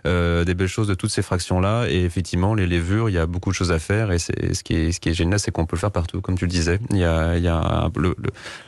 des 0.04 0.54
belles 0.54 0.66
choses 0.66 0.88
de 0.88 0.94
toutes 0.94 1.10
ces 1.10 1.22
fractions-là. 1.22 1.86
Et 1.88 2.04
effectivement, 2.04 2.54
les 2.54 2.66
levures, 2.66 3.08
il 3.08 3.12
y 3.12 3.18
a 3.18 3.26
beaucoup 3.26 3.50
de 3.50 3.54
choses 3.54 3.72
à 3.72 3.78
faire. 3.78 4.10
Et 4.10 4.18
ce 4.18 4.62
qui 4.62 4.74
est 4.74 4.92
ce 4.92 5.00
qui 5.00 5.10
est 5.10 5.14
génial, 5.14 5.38
c'est 5.38 5.50
qu'on 5.50 5.66
peut 5.66 5.76
le 5.76 5.80
faire 5.80 5.92
partout, 5.92 6.20
comme 6.20 6.36
tu 6.36 6.44
le 6.44 6.50
disais. 6.50 6.80
Il 6.90 6.98
y 6.98 7.04
a, 7.04 7.36
il 7.36 7.44
y 7.44 7.48
a 7.48 7.88
le, 7.96 8.16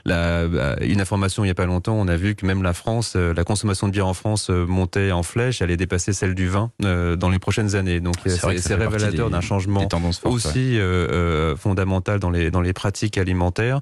la, 0.04 0.46
bah, 0.46 0.76
une 0.80 1.00
information 1.00 1.44
il 1.44 1.48
y 1.48 1.50
a 1.50 1.54
pas 1.54 1.66
longtemps, 1.66 1.94
on 1.94 2.06
a 2.06 2.16
vu 2.16 2.34
que 2.34 2.46
même 2.46 2.53
la 2.62 2.72
France, 2.72 3.14
euh, 3.16 3.34
la 3.34 3.44
consommation 3.44 3.86
de 3.86 3.92
bière 3.92 4.06
en 4.06 4.14
France 4.14 4.48
euh, 4.50 4.66
montait 4.66 5.12
en 5.12 5.22
flèche, 5.22 5.60
elle 5.60 5.66
allait 5.66 5.76
dépasser 5.76 6.12
celle 6.12 6.34
du 6.34 6.48
vin 6.48 6.70
euh, 6.84 7.16
dans 7.16 7.28
les 7.28 7.38
prochaines 7.38 7.74
années. 7.74 8.00
Donc 8.00 8.16
c'est 8.24 8.74
révélateur 8.74 9.30
d'un 9.30 9.40
changement 9.40 9.86
aussi 10.24 10.78
fondamental 11.56 12.18
dans 12.20 12.30
les 12.30 12.50
dans 12.50 12.60
les 12.60 12.72
pratiques 12.72 13.18
alimentaires 13.18 13.80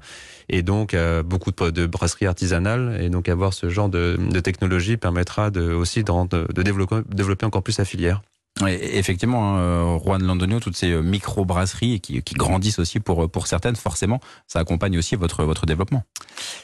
et 0.49 0.62
donc 0.62 0.96
beaucoup 1.25 1.50
de, 1.50 1.87
brasseries 1.87 2.26
artisanales. 2.26 2.99
Et 3.00 3.08
donc 3.08 3.28
avoir 3.28 3.52
ce 3.52 3.68
genre 3.68 3.88
de, 3.88 4.16
technologie 4.40 4.96
permettra 4.96 5.50
de, 5.50 5.73
aussi 5.73 6.02
de 6.04 6.62
développer 6.62 7.46
encore 7.46 7.62
plus 7.62 7.78
la 7.78 7.85
filière 7.85 8.23
effectivement, 8.69 9.57
hein, 9.57 9.59
euh, 9.59 9.99
Juan 9.99 10.23
Landonio, 10.23 10.61
toutes 10.61 10.76
ces 10.76 10.92
euh, 10.92 11.02
micro-brasseries 11.02 12.00
qui, 12.00 12.23
qui 12.23 12.35
grandissent 12.35 12.78
aussi 12.78 13.00
pour, 13.00 13.31
pour 13.31 13.47
certaines, 13.47 13.76
forcément, 13.76 14.21
ça 14.47 14.61
accompagne 14.61 14.99
aussi 14.99 15.16
votre, 15.16 15.45
votre 15.45 15.66
développement. 15.66 16.04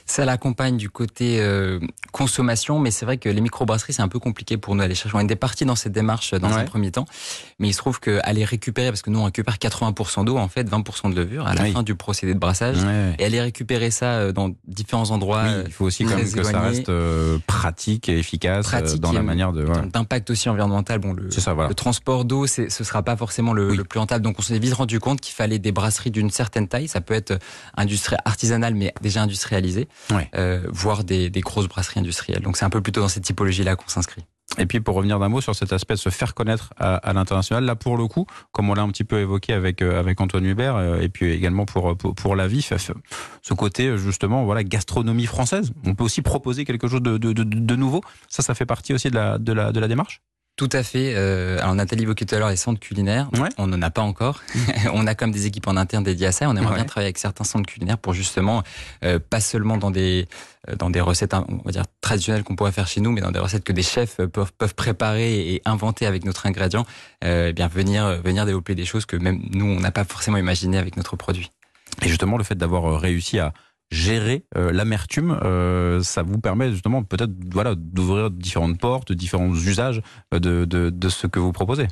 Ça 0.07 0.25
l'accompagne 0.25 0.77
du 0.77 0.91
côté 0.91 1.41
euh, 1.41 1.81
consommation, 2.13 2.79
mais 2.79 2.91
c'est 2.91 3.05
vrai 3.05 3.19
que 3.19 3.29
les 3.29 3.41
micro-brasseries, 3.41 3.93
c'est 3.95 4.03
un 4.03 4.09
peu 4.09 4.19
compliqué 4.19 4.57
pour 4.57 4.75
nous 4.75 4.83
aller 4.83 4.95
chercher. 4.95 5.17
On 5.17 5.27
est 5.27 5.37
partis 5.37 5.65
dans 5.65 5.77
cette 5.77 5.93
démarche 5.93 6.35
dans 6.35 6.53
un 6.53 6.65
premier 6.65 6.91
temps, 6.91 7.07
mais 7.59 7.69
il 7.69 7.73
se 7.73 7.79
trouve 7.79 8.01
qu'aller 8.01 8.45
récupérer, 8.45 8.89
parce 8.89 9.03
que 9.03 9.11
nous 9.11 9.21
on 9.21 9.25
récupère 9.25 9.57
80% 9.57 10.25
d'eau, 10.25 10.37
en 10.37 10.49
fait, 10.49 10.69
20% 10.69 11.11
de 11.11 11.17
levure 11.17 11.47
à 11.47 11.55
la 11.55 11.65
fin 11.67 11.83
du 11.83 11.95
procédé 11.95 12.35
de 12.35 12.39
brassage, 12.39 12.79
et 13.19 13.25
aller 13.25 13.41
récupérer 13.41 13.91
ça 13.91 14.33
dans 14.33 14.51
différents 14.67 15.11
endroits. 15.11 15.45
il 15.67 15.73
faut 15.73 15.85
aussi 15.85 16.05
quand 16.05 16.17
même 16.17 16.31
que 16.31 16.43
ça 16.43 16.61
reste 16.61 16.91
pratique 17.47 18.09
et 18.09 18.19
efficace 18.19 18.69
dans 18.99 19.13
la 19.13 19.23
manière 19.23 19.53
de. 19.53 19.67
D'impact 19.93 20.31
aussi 20.31 20.49
environnemental. 20.49 20.99
Bon, 20.99 21.13
le, 21.13 21.31
ça, 21.31 21.55
voilà 21.55 21.69
transport 21.89 22.27
d'eau, 22.27 22.47
ce 22.47 22.69
sera 22.69 23.03
pas 23.03 23.17
forcément 23.17 23.55
le, 23.55 23.75
le 23.75 23.83
plus 23.83 23.99
rentable. 23.99 24.23
Donc 24.23 24.39
on 24.39 24.43
s'est 24.43 24.59
vite 24.59 24.75
rendu 24.75 25.01
compte 25.01 25.23
qu'il 25.23 25.35
fallait 25.35 25.59
des 25.59 25.73
brasseries 25.73 26.11
d'une 26.11 26.29
certaine 26.29 26.69
taille. 26.69 26.87
Ça 26.87 27.01
peut 27.01 27.15
être 27.15 27.39
industrie 27.79 28.17
artisanale, 28.27 28.75
mais 28.75 28.93
déjà 29.01 29.23
industrialisée, 29.23 29.89
euh, 30.35 30.67
voire 30.71 31.03
des, 31.03 31.31
des 31.31 31.41
grosses 31.41 31.67
brasseries 31.67 32.01
industrielles. 32.01 32.43
Donc 32.43 32.59
c'est 32.59 32.67
un 32.67 32.71
peu 32.71 32.83
plutôt 32.83 33.01
dans 33.01 33.09
cette 33.09 33.25
typologie-là 33.25 33.75
qu'on 33.75 33.89
s'inscrit. 33.89 34.23
Et 34.59 34.67
puis 34.67 34.81
pour 34.81 34.97
revenir 34.97 35.19
d'un 35.19 35.31
mot 35.31 35.41
sur 35.41 35.55
cet 35.55 35.73
aspect 35.73 35.95
de 35.95 35.99
se 35.99 36.11
faire 36.11 36.35
connaître 36.35 36.75
à, 36.77 37.13
l'international, 37.15 37.65
là 37.65 37.75
pour 37.75 37.97
le 37.97 38.07
coup, 38.07 38.27
comme 38.53 38.69
on 38.69 38.75
l'a 38.75 38.83
un 38.83 38.91
petit 38.91 39.05
peu 39.05 39.19
évoqué 39.21 39.55
avec 39.55 39.81
euh, 39.81 39.99
avec 39.99 40.21
Antoine 40.21 40.45
Hubert, 40.45 40.77
euh, 40.77 41.01
et 41.01 41.09
puis 41.09 41.33
également 41.33 41.65
pour 41.65 41.97
pour, 41.97 42.37
la 42.37 42.49
vie, 42.49 42.61
ce 42.63 43.55
côté 43.55 43.97
justement 43.97 44.45
voilà 44.45 44.63
gastronomie 44.63 45.27
française. 45.27 45.73
On 45.87 45.95
peut 45.95 46.05
aussi 46.05 46.21
proposer 46.21 46.67
quelque 46.67 46.87
chose 46.87 47.03
de, 47.03 47.17
de, 47.17 47.33
de, 47.33 47.77
nouveau. 47.77 48.03
Ça, 48.29 48.43
ça 48.43 48.55
fait 48.55 48.67
partie 48.67 48.93
aussi 48.93 49.09
de 49.09 49.15
la 49.15 49.39
de 49.39 49.53
la 49.55 49.73
de 49.73 49.81
la 49.81 49.89
démarche? 49.89 50.21
Tout 50.59 50.69
à 50.73 50.83
fait. 50.83 51.15
Euh, 51.15 51.61
alors 51.61 51.77
Nathalie 51.77 52.03
évoquait 52.03 52.25
tout 52.25 52.35
à 52.35 52.39
l'heure 52.41 52.49
les 52.49 52.57
centres 52.57 52.81
culinaires. 52.81 53.31
On 53.59 53.69
n'en 53.69 53.81
a 53.81 53.91
pas 53.91 54.03
encore. 54.03 54.43
on 54.93 55.07
a 55.07 55.15
comme 55.15 55.31
des 55.31 55.47
équipes 55.47 55.69
en 55.69 55.77
interne 55.77 56.03
dédiées 56.03 56.27
à 56.27 56.33
ça. 56.33 56.49
On 56.49 56.57
aimerait 56.57 56.75
bien 56.75 56.85
travailler 56.85 57.07
avec 57.07 57.19
certains 57.19 57.45
centres 57.45 57.67
culinaires 57.67 57.97
pour 57.97 58.13
justement 58.13 58.65
euh, 59.05 59.21
pas 59.21 59.39
seulement 59.39 59.77
dans 59.77 59.93
des 59.93 60.27
euh, 60.69 60.75
dans 60.75 60.91
des 60.91 61.01
recettes 61.01 61.33
on 61.33 61.63
va 61.65 61.71
dire 61.71 61.85
traditionnelles 62.01 62.43
qu'on 62.43 62.57
pourrait 62.57 62.73
faire 62.73 62.89
chez 62.89 63.01
nous, 63.01 63.13
mais 63.13 63.21
dans 63.21 63.31
des 63.31 63.39
recettes 63.39 63.63
que 63.63 63.73
des 63.73 63.85
chefs 63.85 64.17
peuvent 64.17 64.53
peuvent 64.59 64.75
préparer 64.75 65.55
et 65.55 65.63
inventer 65.65 66.07
avec 66.07 66.25
notre 66.25 66.45
ingrédient. 66.47 66.85
Eh 67.25 67.53
bien 67.53 67.69
venir 67.69 68.21
venir 68.21 68.45
développer 68.45 68.75
des 68.75 68.85
choses 68.85 69.07
que 69.07 69.15
même 69.15 69.41
nous 69.53 69.67
on 69.67 69.79
n'a 69.79 69.93
pas 69.93 70.03
forcément 70.03 70.39
imaginé 70.39 70.77
avec 70.77 70.97
notre 70.97 71.15
produit. 71.15 71.53
Et 72.03 72.09
justement 72.09 72.37
le 72.37 72.43
fait 72.43 72.57
d'avoir 72.57 73.01
réussi 73.01 73.39
à 73.39 73.53
gérer 73.91 74.45
euh, 74.57 74.71
l'amertume, 74.71 75.39
euh, 75.43 76.03
ça 76.03 76.23
vous 76.23 76.39
permet 76.39 76.71
justement 76.73 77.03
peut-être 77.03 77.33
voilà 77.51 77.75
d'ouvrir 77.75 78.31
différentes 78.31 78.79
portes, 78.79 79.13
différents 79.13 79.53
usages 79.55 80.03
euh, 80.35 80.39
de, 80.39 80.65
de, 80.65 80.91
de, 80.91 81.09
ce 81.09 81.27
que 81.27 81.39
vous 81.39 81.53
proposez. 81.53 81.87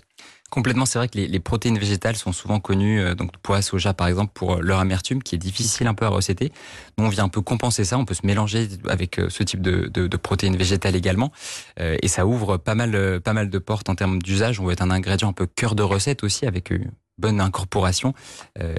Complètement, 0.50 0.86
c'est 0.86 0.98
vrai 0.98 1.08
que 1.08 1.16
les, 1.16 1.26
les, 1.26 1.40
protéines 1.40 1.78
végétales 1.78 2.14
sont 2.14 2.30
souvent 2.32 2.60
connues, 2.60 3.16
donc 3.16 3.32
pois, 3.42 3.62
soja 3.62 3.94
par 3.94 4.06
exemple, 4.06 4.30
pour 4.32 4.62
leur 4.62 4.78
amertume 4.78 5.20
qui 5.20 5.34
est 5.34 5.38
difficile 5.38 5.88
un 5.88 5.94
peu 5.94 6.04
à 6.04 6.08
recéter. 6.08 6.52
Nous, 6.98 7.04
on 7.04 7.08
vient 7.08 7.24
un 7.24 7.28
peu 7.28 7.40
compenser 7.40 7.84
ça, 7.84 7.98
on 7.98 8.04
peut 8.04 8.14
se 8.14 8.24
mélanger 8.24 8.68
avec 8.88 9.20
ce 9.28 9.42
type 9.42 9.60
de, 9.60 9.88
de, 9.88 10.06
de 10.06 10.16
protéines 10.16 10.56
végétales 10.56 10.94
également, 10.94 11.32
et 11.78 12.06
ça 12.06 12.26
ouvre 12.26 12.58
pas 12.58 12.76
mal, 12.76 13.20
pas 13.22 13.32
mal 13.32 13.50
de 13.50 13.58
portes 13.58 13.88
en 13.88 13.96
termes 13.96 14.22
d'usage. 14.22 14.60
On 14.60 14.66
va 14.66 14.72
être 14.72 14.82
un 14.82 14.90
ingrédient 14.92 15.30
un 15.30 15.32
peu 15.32 15.46
cœur 15.46 15.74
de 15.74 15.82
recette 15.82 16.22
aussi, 16.22 16.46
avec 16.46 16.70
une 16.70 16.92
bonne 17.18 17.40
incorporation, 17.40 18.14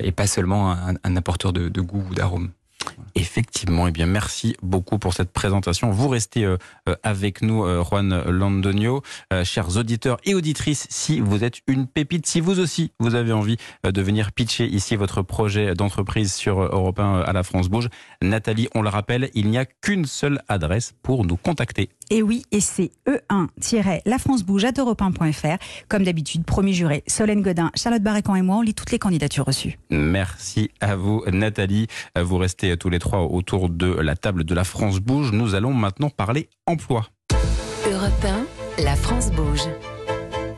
et 0.02 0.14
pas 0.14 0.26
seulement 0.26 0.72
un, 0.72 0.94
un 1.04 1.16
apporteur 1.18 1.52
de, 1.52 1.68
de 1.68 1.82
goût 1.82 2.06
ou 2.10 2.16
d'arôme. 2.16 2.52
Effectivement, 3.16 3.88
et 3.88 3.90
eh 3.90 3.92
bien 3.92 4.06
merci 4.06 4.56
beaucoup 4.62 5.00
pour 5.00 5.14
cette 5.14 5.32
présentation. 5.32 5.90
Vous 5.90 6.08
restez 6.08 6.46
euh, 6.46 6.58
euh, 6.88 6.96
avec 7.02 7.42
nous, 7.42 7.66
euh, 7.66 7.84
Juan 7.84 8.24
Landonio, 8.30 9.02
chers 9.44 9.76
auditeurs 9.78 10.20
et 10.24 10.36
auditrices. 10.36 10.86
Si 10.90 11.20
vous 11.20 11.44
êtes 11.44 11.62
une 11.68 11.88
pépite, 11.88 12.28
si 12.28 12.40
vous 12.40 12.60
aussi 12.60 12.92
vous 13.00 13.16
avez 13.16 13.32
envie 13.32 13.58
de 13.84 14.02
venir 14.02 14.32
pitcher 14.32 14.68
ici 14.68 14.96
votre 14.96 15.24
projet 15.24 15.74
d'entreprise 15.74 16.32
sur 16.34 16.62
Europe 16.62 17.00
1 17.00 17.22
à 17.22 17.34
la 17.34 17.42
France 17.44 17.70
Bouge, 17.70 17.90
Nathalie, 18.22 18.70
on 18.76 18.84
le 18.84 18.90
rappelle, 18.90 19.32
il 19.34 19.50
n'y 19.50 19.58
a 19.58 19.66
qu'une 19.66 20.06
seule 20.06 20.44
adresse 20.48 20.94
pour 21.02 21.26
nous 21.26 21.38
contacter. 21.38 21.90
Et 22.10 22.22
oui, 22.22 22.44
et 22.52 22.62
c'est 22.62 22.92
e1-lafrancebouge.europe1.fr. 23.08 25.58
Comme 25.90 26.04
d'habitude, 26.04 26.46
premier 26.46 26.72
juré, 26.74 27.04
Solène 27.08 27.42
Godin, 27.42 27.72
Charlotte 27.76 28.04
Barrécan 28.04 28.36
et 28.36 28.42
moi, 28.42 28.56
on 28.58 28.62
lit 28.62 28.74
toutes 28.74 28.92
les 28.92 29.00
candidatures 29.00 29.46
reçues. 29.46 29.78
Merci 29.90 30.72
à 30.80 30.96
vous, 30.96 31.24
Nathalie. 31.32 31.88
Vous 32.16 32.38
restez 32.38 32.67
tous 32.76 32.90
les 32.90 33.00
trois 33.00 33.22
autour 33.22 33.70
de 33.70 33.88
la 33.88 34.16
table 34.16 34.44
de 34.44 34.54
la 34.54 34.66
France 34.66 35.00
Bouge. 35.00 35.32
Nous 35.32 35.56
allons 35.56 35.74
maintenant 35.74 36.10
parler 36.10 36.50
emploi. 36.66 37.08
Europe 37.90 38.26
1, 38.78 38.84
la 38.84 38.96
France 38.96 39.32
Bouge. 39.32 39.68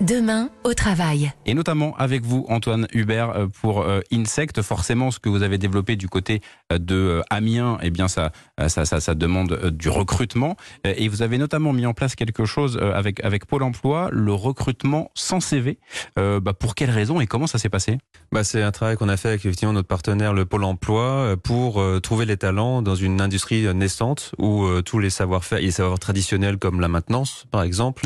Demain 0.02 0.50
au 0.64 0.74
travail. 0.74 1.34
Et 1.46 1.54
notamment 1.54 1.94
avec 1.98 2.24
vous, 2.24 2.46
Antoine 2.48 2.88
Hubert, 2.94 3.32
euh, 3.32 3.48
pour 3.48 3.82
euh, 3.82 4.00
Insect. 4.14 4.62
Forcément, 4.62 5.12
ce 5.12 5.20
que 5.20 5.28
vous 5.28 5.44
avez 5.44 5.58
développé 5.58 5.98
du 5.98 6.08
côté 6.08 6.40
euh, 6.72 6.78
de 6.78 7.22
Amiens, 7.30 7.78
eh 7.82 7.90
bien, 7.90 8.08
ça, 8.08 8.32
ça, 8.70 8.86
ça, 8.86 9.02
ça 9.02 9.14
demande 9.14 9.72
du 9.72 9.90
recrutement. 9.90 10.56
Et 10.86 11.10
vous 11.10 11.22
avez 11.22 11.38
notamment 11.38 11.74
mis 11.74 11.86
en 11.86 11.94
place 11.94 12.16
quelque 12.16 12.46
chose 12.46 12.78
avec, 12.78 13.22
avec 13.26 13.46
Pôle 13.46 13.64
emploi, 13.64 14.08
le 14.14 14.32
recrutement 14.34 15.12
sans 15.16 15.42
CV. 15.42 15.80
Bah, 16.16 16.54
pour 16.58 16.76
quelles 16.76 16.92
raisons 16.92 17.20
et 17.20 17.28
comment 17.28 17.48
ça 17.48 17.58
s'est 17.58 17.70
passé? 17.70 17.98
Bah, 18.32 18.44
C'est 18.44 18.62
un 18.62 18.72
travail 18.72 18.96
qu'on 18.96 19.10
a 19.10 19.18
fait 19.18 19.30
avec 19.30 19.46
effectivement 19.46 19.74
notre 19.74 19.88
partenaire, 19.88 20.34
le 20.34 20.46
Pôle 20.46 20.64
emploi, 20.64 21.36
pour 21.44 21.84
trouver 22.02 22.26
les 22.26 22.38
talents 22.38 22.82
dans 22.82 22.96
une 22.96 23.22
industrie 23.22 23.74
naissante 23.74 24.34
où 24.38 24.66
tous 24.82 25.00
les 25.00 25.10
savoir-faire, 25.10 25.60
les 25.60 25.72
savoirs 25.72 26.00
traditionnels 26.00 26.58
comme 26.58 26.80
la 26.80 26.88
maintenance, 26.88 27.46
par 27.52 27.64
exemple, 27.64 28.04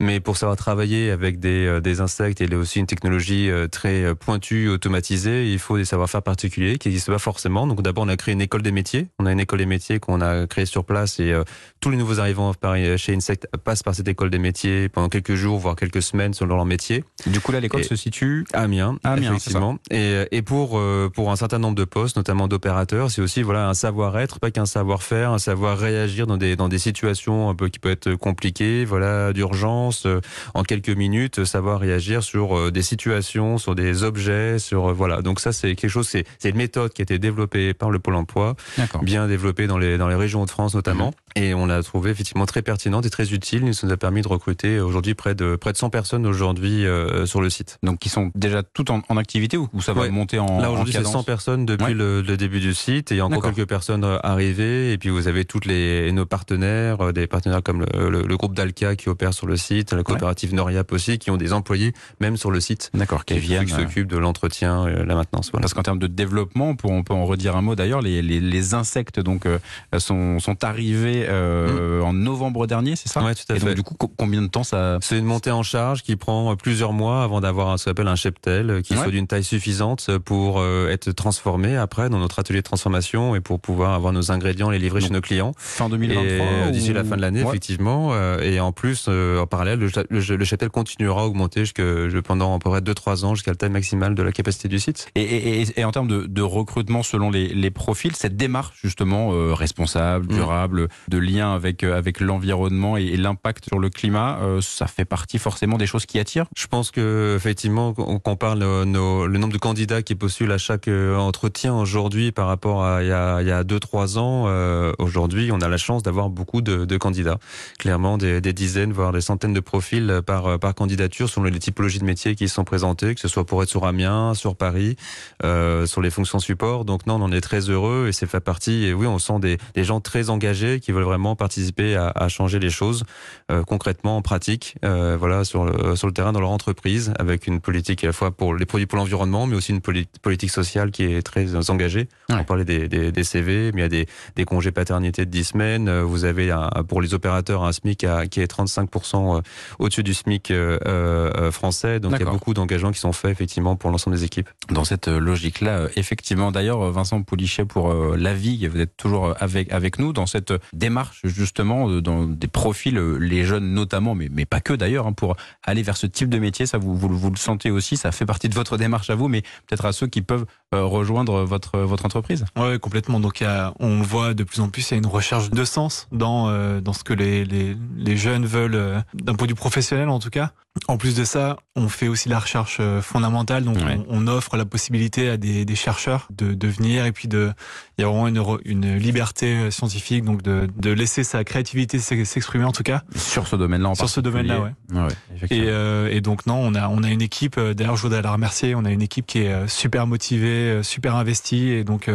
mais 0.00 0.20
pour 0.20 0.36
savoir 0.36 0.56
travailler 0.56 1.10
avec 1.10 1.29
des, 1.38 1.66
euh, 1.66 1.80
des 1.80 2.00
insectes 2.00 2.40
et 2.40 2.54
aussi 2.54 2.78
une 2.80 2.86
technologie 2.86 3.50
euh, 3.50 3.68
très 3.68 4.02
euh, 4.02 4.14
pointue, 4.14 4.68
automatisée, 4.68 5.50
il 5.50 5.58
faut 5.58 5.76
des 5.76 5.84
savoir-faire 5.84 6.22
particuliers 6.22 6.78
qui 6.78 6.88
n'existent 6.88 7.12
pas 7.12 7.18
forcément. 7.18 7.66
Donc 7.66 7.82
d'abord, 7.82 8.04
on 8.04 8.08
a 8.08 8.16
créé 8.16 8.34
une 8.34 8.40
école 8.40 8.62
des 8.62 8.72
métiers. 8.72 9.08
On 9.18 9.26
a 9.26 9.32
une 9.32 9.40
école 9.40 9.58
des 9.58 9.66
métiers 9.66 9.98
qu'on 9.98 10.20
a 10.20 10.46
créée 10.46 10.66
sur 10.66 10.84
place 10.84 11.20
et 11.20 11.34
tous 11.80 11.90
les 11.90 11.96
nouveaux 11.96 12.20
arrivants 12.20 12.52
chez 12.96 13.14
Insect 13.14 13.46
passent 13.64 13.82
par 13.82 13.94
cette 13.94 14.08
école 14.08 14.30
des 14.30 14.38
métiers 14.38 14.88
pendant 14.88 15.08
quelques 15.08 15.34
jours, 15.34 15.58
voire 15.58 15.76
quelques 15.76 16.02
semaines 16.02 16.34
selon 16.34 16.56
leur 16.56 16.64
métier. 16.64 17.04
Du 17.26 17.40
coup, 17.40 17.52
là, 17.52 17.60
l'école 17.60 17.84
se 17.84 17.96
situe 17.96 18.44
à 18.52 18.62
Amiens, 18.62 18.96
Amiens 19.04 19.30
effectivement. 19.30 19.78
Et, 19.90 20.24
et 20.30 20.42
pour 20.42 20.80
pour 21.14 21.30
un 21.30 21.36
certain 21.36 21.58
nombre 21.58 21.76
de 21.76 21.84
postes, 21.84 22.16
notamment 22.16 22.48
d'opérateurs, 22.48 23.10
c'est 23.10 23.22
aussi 23.22 23.42
voilà 23.42 23.68
un 23.68 23.74
savoir-être, 23.74 24.40
pas 24.40 24.50
qu'un 24.50 24.66
savoir-faire, 24.66 25.32
un 25.32 25.38
savoir 25.38 25.78
réagir 25.78 26.26
dans 26.26 26.36
des 26.36 26.56
dans 26.56 26.68
des 26.68 26.78
situations 26.78 27.48
un 27.50 27.54
peu 27.54 27.68
qui 27.68 27.78
peuvent 27.78 27.92
être 27.92 28.14
compliquées, 28.14 28.84
voilà 28.84 29.32
d'urgence 29.32 30.06
en 30.54 30.62
quelques 30.62 30.90
minutes 30.90 31.19
savoir 31.44 31.80
réagir 31.80 32.22
sur 32.22 32.56
euh, 32.56 32.70
des 32.70 32.82
situations, 32.82 33.58
sur 33.58 33.74
des 33.74 34.02
objets, 34.02 34.58
sur 34.58 34.88
euh, 34.88 34.92
voilà. 34.92 35.22
Donc 35.22 35.40
ça 35.40 35.52
c'est 35.52 35.74
quelque 35.74 35.90
chose, 35.90 36.08
c'est 36.08 36.48
une 36.48 36.56
méthode 36.56 36.92
qui 36.92 37.02
a 37.02 37.04
été 37.04 37.18
développée 37.18 37.74
par 37.74 37.90
le 37.90 37.98
Pôle 37.98 38.14
Emploi, 38.14 38.56
bien 39.02 39.26
développée 39.26 39.66
dans 39.66 39.78
les 39.78 39.98
dans 39.98 40.08
les 40.08 40.14
régions 40.14 40.44
de 40.44 40.50
France 40.50 40.74
notamment. 40.74 41.08
Mhm. 41.08 41.12
Et 41.36 41.54
on 41.54 41.66
l'a 41.66 41.82
trouvé 41.82 42.10
effectivement 42.10 42.46
très 42.46 42.62
pertinente 42.62 43.06
et 43.06 43.10
très 43.10 43.32
utile. 43.32 43.62
Il 43.62 43.86
nous 43.86 43.92
a 43.92 43.96
permis 43.96 44.22
de 44.22 44.28
recruter 44.28 44.80
aujourd'hui 44.80 45.14
près 45.14 45.34
de 45.34 45.56
près 45.56 45.72
de 45.72 45.76
100 45.76 45.90
personnes 45.90 46.26
aujourd'hui 46.26 46.86
euh, 46.86 47.26
sur 47.26 47.40
le 47.40 47.50
site. 47.50 47.78
Donc 47.82 47.98
qui 47.98 48.08
sont 48.08 48.30
déjà 48.34 48.62
toutes 48.62 48.90
en, 48.90 49.02
activité 49.16 49.56
ou, 49.56 49.68
ça 49.80 49.92
va 49.92 50.08
monter 50.08 50.38
en 50.38 50.60
Là 50.60 50.70
aujourd'hui 50.70 50.92
c'est 50.92 51.04
100 51.04 51.24
personnes 51.24 51.66
depuis 51.66 51.94
le, 51.94 52.22
début 52.36 52.60
du 52.60 52.74
site 52.74 53.12
et 53.12 53.16
il 53.16 53.18
y 53.18 53.20
a 53.20 53.26
encore 53.26 53.42
quelques 53.42 53.68
personnes 53.68 54.04
arrivées. 54.22 54.92
Et 54.92 54.98
puis 54.98 55.10
vous 55.10 55.28
avez 55.28 55.44
toutes 55.44 55.66
les 55.66 56.10
nos 56.12 56.26
partenaires, 56.26 57.12
des 57.12 57.26
partenaires 57.26 57.62
comme 57.62 57.84
le, 57.94 58.36
groupe 58.36 58.54
Dalca 58.54 58.96
qui 58.96 59.08
opère 59.08 59.34
sur 59.34 59.46
le 59.46 59.56
site, 59.56 59.92
la 59.92 60.02
coopérative 60.02 60.54
Noriap 60.54 60.90
aussi 60.92 61.18
qui 61.18 61.30
ont 61.30 61.36
des 61.36 61.52
employés 61.52 61.92
même 62.20 62.36
sur 62.36 62.50
le 62.50 62.60
site. 62.60 62.90
D'accord, 62.94 63.24
qui, 63.24 63.38
viennent, 63.38 63.66
qui 63.66 63.72
s'occupent 63.72 64.08
de 64.08 64.18
l'entretien, 64.18 64.86
et 64.86 65.04
la 65.04 65.14
maintenance. 65.14 65.50
Parce 65.50 65.74
qu'en 65.74 65.82
termes 65.82 65.98
de 65.98 66.06
développement, 66.06 66.74
on 66.84 67.02
peut 67.02 67.14
en 67.14 67.24
redire 67.24 67.56
un 67.56 67.62
mot 67.62 67.74
d'ailleurs, 67.74 68.02
les, 68.02 68.22
les, 68.22 68.40
les, 68.40 68.74
insectes 68.74 69.20
donc 69.20 69.46
euh, 69.46 69.58
sont, 69.98 70.38
sont 70.38 70.64
arrivés 70.64 71.19
euh, 71.28 72.02
en 72.02 72.12
novembre 72.12 72.66
dernier, 72.66 72.96
c'est 72.96 73.08
ça? 73.08 73.22
Oui, 73.22 73.32
tout 73.34 73.52
à 73.52 73.56
et 73.56 73.58
fait. 73.58 73.66
Donc, 73.66 73.76
du 73.76 73.82
coup, 73.82 73.96
combien 74.16 74.42
de 74.42 74.48
temps 74.48 74.62
ça 74.62 74.98
C'est 75.00 75.18
une 75.18 75.24
montée 75.24 75.50
en 75.50 75.62
charge 75.62 76.02
qui 76.02 76.16
prend 76.16 76.54
plusieurs 76.56 76.92
mois 76.92 77.22
avant 77.22 77.40
d'avoir 77.40 77.78
ce 77.78 77.86
qu'on 77.86 77.90
appelle 77.92 78.08
un 78.08 78.16
cheptel 78.16 78.82
qui 78.82 78.94
soit 78.94 79.10
d'une 79.10 79.26
taille 79.26 79.44
suffisante 79.44 80.18
pour 80.18 80.60
euh, 80.60 80.90
être 80.90 81.10
transformé 81.12 81.76
après 81.76 82.10
dans 82.10 82.18
notre 82.18 82.38
atelier 82.38 82.58
de 82.60 82.64
transformation 82.64 83.34
et 83.34 83.40
pour 83.40 83.60
pouvoir 83.60 83.94
avoir 83.94 84.12
nos 84.12 84.30
ingrédients 84.30 84.70
les 84.70 84.78
livrer 84.78 85.00
chez 85.00 85.10
nos 85.10 85.20
clients. 85.20 85.52
Fin 85.56 85.88
2023 85.88 86.70
D'ici 86.70 86.92
la 86.92 87.04
fin 87.04 87.16
de 87.16 87.22
l'année, 87.22 87.40
effectivement. 87.40 88.12
Et 88.40 88.60
en 88.60 88.72
plus, 88.72 89.08
en 89.08 89.46
parallèle, 89.46 89.78
le, 89.78 89.90
le, 90.10 90.36
le 90.36 90.44
cheptel 90.44 90.68
continue 90.68 90.90
continuera 90.90 91.22
à 91.22 91.24
augmenter 91.24 91.60
jusque, 91.60 92.20
pendant 92.22 92.56
à 92.56 92.58
peu 92.58 92.70
près 92.70 92.80
2-3 92.80 93.24
ans 93.24 93.34
jusqu'à 93.34 93.52
la 93.52 93.56
taille 93.56 93.70
maximale 93.70 94.14
de 94.14 94.22
la 94.22 94.32
capacité 94.32 94.68
du 94.68 94.78
site. 94.78 95.08
Et, 95.14 95.22
et, 95.22 95.80
et 95.80 95.84
en 95.84 95.92
termes 95.92 96.08
de, 96.08 96.26
de, 96.26 96.42
recrutement 96.42 97.02
selon 97.02 97.30
les, 97.30 97.48
les, 97.48 97.70
profils, 97.70 98.14
cette 98.16 98.36
démarche 98.36 98.78
justement 98.82 99.32
euh, 99.32 99.54
responsable, 99.54 100.26
mm. 100.26 100.36
durable, 100.36 100.88
de 101.10 101.18
lien 101.18 101.52
avec, 101.52 101.82
euh, 101.84 101.96
avec 101.96 102.20
l'environnement 102.20 102.96
et, 102.96 103.16
l'impact 103.16 103.66
sur 103.66 103.78
le 103.78 103.90
climat, 103.90 104.38
euh, 104.40 104.60
ça 104.60 104.86
fait 104.86 105.04
partie 105.04 105.38
forcément 105.38 105.76
des 105.76 105.86
choses 105.86 106.06
qui 106.06 106.18
attirent 106.18 106.46
Je 106.56 106.66
pense 106.66 106.90
que 106.90 107.34
effectivement, 107.36 107.92
qu'on 107.92 108.36
parle 108.36 108.60
le 108.60 109.38
nombre 109.38 109.52
de 109.52 109.58
candidats 109.58 110.02
qui 110.02 110.14
postulent 110.14 110.52
à 110.52 110.58
chaque 110.58 110.88
entretien 110.88 111.74
aujourd'hui 111.74 112.32
par 112.32 112.46
rapport 112.46 112.84
à 112.84 113.02
il 113.02 113.08
y 113.08 113.12
a 113.12 113.64
2-3 113.64 114.18
ans, 114.18 114.94
aujourd'hui 114.98 115.50
on 115.52 115.60
a 115.60 115.68
la 115.68 115.76
chance 115.76 116.02
d'avoir 116.02 116.30
beaucoup 116.30 116.62
de, 116.62 116.96
candidats. 116.96 117.38
Clairement 117.78 118.16
des, 118.16 118.40
dizaines, 118.52 118.92
voire 118.92 119.12
des 119.12 119.20
centaines 119.20 119.52
de 119.52 119.60
profils 119.60 120.22
par, 120.24 120.58
par 120.58 120.74
candidat 120.74 120.90
candidatures 120.90 121.28
selon 121.28 121.46
les 121.46 121.58
typologies 121.58 122.00
de 122.00 122.04
métiers 122.04 122.34
qui 122.34 122.48
sont 122.48 122.64
présentées, 122.64 123.14
que 123.14 123.20
ce 123.20 123.28
soit 123.28 123.46
pour 123.46 123.62
être 123.62 123.68
sur 123.68 123.86
Amiens, 123.86 124.34
sur 124.34 124.56
Paris, 124.56 124.96
euh, 125.44 125.86
sur 125.86 126.00
les 126.00 126.10
fonctions 126.10 126.40
support. 126.40 126.84
Donc 126.84 127.06
non, 127.06 127.14
on 127.14 127.22
en 127.22 127.32
est 127.32 127.40
très 127.40 127.70
heureux 127.70 128.06
et 128.08 128.12
c'est 128.12 128.26
fait 128.26 128.40
partie. 128.40 128.84
Et 128.84 128.92
oui, 128.92 129.06
on 129.06 129.18
sent 129.18 129.38
des, 129.40 129.58
des, 129.74 129.84
gens 129.84 130.00
très 130.00 130.30
engagés 130.30 130.80
qui 130.80 130.92
veulent 130.92 130.99
vraiment 131.02 131.36
participer 131.36 131.96
à, 131.96 132.12
à 132.14 132.28
changer 132.28 132.58
les 132.58 132.70
choses 132.70 133.04
euh, 133.50 133.62
concrètement, 133.62 134.16
en 134.16 134.22
pratique, 134.22 134.76
euh, 134.84 135.16
voilà, 135.18 135.44
sur 135.44 135.64
le, 135.64 135.96
sur 135.96 136.06
le 136.06 136.12
terrain 136.12 136.32
dans 136.32 136.40
leur 136.40 136.50
entreprise, 136.50 137.12
avec 137.18 137.46
une 137.46 137.60
politique 137.60 138.04
à 138.04 138.08
la 138.08 138.12
fois 138.12 138.30
pour 138.30 138.54
les 138.54 138.66
produits 138.66 138.86
pour 138.86 138.98
l'environnement, 138.98 139.46
mais 139.46 139.56
aussi 139.56 139.72
une 139.72 139.80
politique 139.80 140.50
sociale 140.50 140.90
qui 140.90 141.04
est 141.04 141.22
très 141.22 141.70
engagée. 141.70 142.08
On 142.28 142.44
parlait 142.44 142.64
des, 142.64 142.88
des, 142.88 143.12
des, 143.12 143.24
CV, 143.24 143.72
mais 143.72 143.80
il 143.80 143.82
y 143.82 143.86
a 143.86 143.88
des, 143.88 144.06
des 144.36 144.44
congés 144.44 144.70
paternité 144.72 145.24
de 145.24 145.30
10 145.30 145.44
semaines. 145.44 146.00
Vous 146.02 146.24
avez 146.24 146.50
un, 146.50 146.68
pour 146.88 147.00
les 147.00 147.14
opérateurs 147.14 147.64
un 147.64 147.72
SMIC 147.72 148.04
à, 148.04 148.26
qui 148.26 148.40
est 148.40 148.50
35% 148.50 149.38
euh, 149.38 149.40
au-dessus 149.78 150.02
du 150.02 150.14
SMIC 150.14 150.50
euh, 150.50 150.78
euh, 150.86 151.30
euh, 151.36 151.50
français. 151.50 152.00
Donc 152.00 152.12
il 152.14 152.24
y 152.24 152.28
a 152.28 152.30
beaucoup 152.30 152.54
d'engagements 152.54 152.92
qui 152.92 153.00
sont 153.00 153.12
faits 153.12 153.30
effectivement 153.30 153.76
pour 153.76 153.90
l'ensemble 153.90 154.16
des 154.16 154.24
équipes. 154.24 154.48
Dans 154.70 154.84
cette 154.84 155.08
euh, 155.08 155.18
logique-là, 155.18 155.88
effectivement. 155.96 156.52
D'ailleurs, 156.52 156.90
Vincent 156.90 157.22
Poulichet 157.22 157.64
pour 157.64 157.92
la 157.92 158.34
vie, 158.34 158.66
vous 158.66 158.80
êtes 158.80 158.96
toujours 158.96 159.34
avec 159.38 159.72
avec 159.72 159.98
nous 159.98 160.12
dans 160.12 160.26
cette 160.26 160.52
démarche 160.72 160.89
démarche 160.90 161.20
justement 161.24 161.88
dans 162.00 162.24
des 162.24 162.48
profils, 162.48 162.98
les 162.98 163.44
jeunes 163.44 163.72
notamment, 163.72 164.14
mais, 164.16 164.44
pas 164.44 164.60
que 164.60 164.72
d'ailleurs, 164.72 165.06
hein, 165.06 165.12
pour 165.12 165.36
aller 165.62 165.82
vers 165.82 165.96
ce 165.96 166.06
type 166.06 166.28
de 166.28 166.38
métier 166.38 166.66
Ça, 166.66 166.78
vous, 166.78 166.96
vous, 166.96 167.30
le 167.30 167.36
sentez 167.36 167.70
aussi, 167.70 167.96
ça 167.96 168.10
fait 168.10 168.26
partie 168.26 168.48
de 168.48 168.54
votre 168.54 168.76
démarche 168.76 169.10
à 169.10 169.14
vous, 169.14 169.28
mais 169.28 169.42
peut-être 169.66 169.84
à 169.84 169.92
ceux 169.92 170.08
qui 170.08 170.22
peuvent 170.22 170.46
rejoindre 170.72 171.44
votre, 171.44 172.04
entreprise 172.04 172.44
Oui, 172.56 172.78
complètement. 172.80 173.20
Donc 173.20 173.44
on 173.78 174.02
voit 174.02 174.34
de 174.34 174.42
plus 174.42 174.60
en 174.60 174.68
plus, 174.68 174.90
il 174.90 174.94
y 174.94 174.96
a 174.96 174.98
une 174.98 175.06
recherche 175.06 175.50
de 175.50 175.64
sens 175.64 176.08
dans, 176.10 176.48
ce 176.92 177.04
que 177.04 177.14
les, 177.14 177.44
les, 177.44 177.76
les 177.96 178.16
jeunes 178.16 178.46
veulent, 178.46 179.04
d'un 179.14 179.34
point 179.34 179.46
de 179.46 179.52
vue 179.52 179.56
professionnel 179.56 180.08
en 180.08 180.18
tout 180.18 180.30
cas. 180.30 180.52
En 180.86 180.98
plus 180.98 181.16
de 181.16 181.24
ça, 181.24 181.56
on 181.74 181.88
fait 181.88 182.06
aussi 182.06 182.28
la 182.28 182.38
recherche 182.38 182.76
euh, 182.78 183.02
fondamentale, 183.02 183.64
donc 183.64 183.76
on, 184.08 184.28
offre 184.28 184.56
la 184.56 184.64
possibilité 184.64 185.28
à 185.28 185.36
des, 185.36 185.74
chercheurs 185.74 186.28
de, 186.30 186.54
de, 186.54 186.68
venir 186.68 187.06
et 187.06 187.12
puis 187.12 187.26
de, 187.26 187.52
il 187.98 188.02
y 188.02 188.04
a 188.04 188.08
vraiment 188.08 188.28
une, 188.28 188.40
une 188.64 188.96
liberté 188.96 189.56
euh, 189.56 189.70
scientifique, 189.72 190.24
donc 190.24 190.42
de, 190.42 190.68
de 190.76 190.90
laisser 190.90 191.24
sa 191.24 191.42
créativité 191.42 191.98
s'exprimer 191.98 192.64
en 192.64 192.70
tout 192.70 192.84
cas. 192.84 193.02
Sur 193.16 193.48
ce 193.48 193.56
domaine-là, 193.56 193.88
en 193.88 193.94
Sur 193.96 194.08
ce 194.08 194.20
domaine-là, 194.20 194.60
ouais. 194.60 194.72
ouais 194.92 195.08
et, 195.50 195.64
euh, 195.66 196.08
et, 196.08 196.20
donc 196.20 196.46
non, 196.46 196.60
on 196.62 196.76
a 196.76 196.88
on 196.88 197.02
a 197.02 197.08
une 197.08 197.22
équipe. 197.22 197.58
D'ailleurs, 197.58 197.96
je 197.96 198.02
voudrais 198.02 198.22
la 198.22 198.30
remercier. 198.30 198.76
On 198.76 198.84
a 198.84 198.92
une 198.92 199.02
équipe 199.02 199.26
qui 199.26 199.38
est 199.40 199.68
super 199.68 200.06
motivée, 200.06 200.82
super 200.84 201.16
investie, 201.16 201.70
et 201.70 201.82
donc 201.82 202.08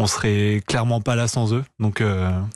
on 0.00 0.06
serait 0.06 0.62
clairement 0.66 1.00
pas 1.00 1.14
là 1.14 1.28
sans 1.28 1.54
eux. 1.54 1.64
Donc 1.78 2.02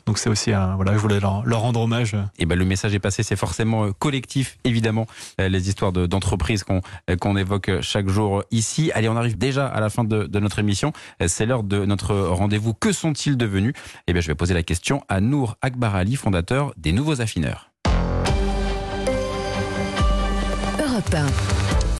donc 0.07 0.19
c'est 0.19 0.31
aussi 0.31 0.53
un, 0.53 0.77
voilà, 0.77 0.93
je 0.95 0.99
voulais 0.99 1.21
leur, 1.21 1.45
leur 1.45 1.61
rendre 1.61 1.81
hommage. 1.81 2.17
Et 2.39 2.47
ben 2.47 2.59
le 2.59 2.65
message 2.65 2.95
est 2.95 2.99
passé. 2.99 3.23
C'est 3.23 3.37
forcément 3.37 3.93
collectif, 3.93 4.59
évidemment. 4.65 5.07
Euh, 5.41 5.49
les 5.49 5.69
histoires 5.69 5.93
d'entreprises 5.93 6.65
qu'on 6.65 6.81
euh, 7.11 7.17
qu'on 7.17 7.37
évoque 7.37 7.71
chaque 7.81 8.09
jour 8.09 8.43
ici. 8.51 8.91
Allez, 8.95 9.09
on 9.09 9.17
arrive 9.17 9.39
déjà 9.39 9.67
à 9.67 9.81
la 9.81 9.91
fin 9.91 10.05
de, 10.05 10.25
de 10.25 10.41
notre 10.41 10.59
émission. 10.59 10.93
Euh, 11.23 11.29
c'est 11.29 11.47
l'heure 11.47 11.63
de 11.63 11.85
notre 11.85 12.15
rendez-vous. 12.15 12.75
Que 12.75 12.93
sont-ils 12.93 13.37
devenus? 13.37 13.75
Eh 14.07 14.13
bien, 14.13 14.23
je 14.23 14.29
vais 14.29 14.35
poser 14.35 14.55
la 14.55 14.63
question 14.63 15.03
à 15.09 15.21
Nour 15.21 15.57
Akbar 15.63 15.95
Ali, 15.95 16.17
fondateur 16.17 16.73
des 16.77 16.93
Nouveaux 16.93 17.21
Affineurs. 17.21 17.71
Europe 20.79 21.15
1. 21.15 21.54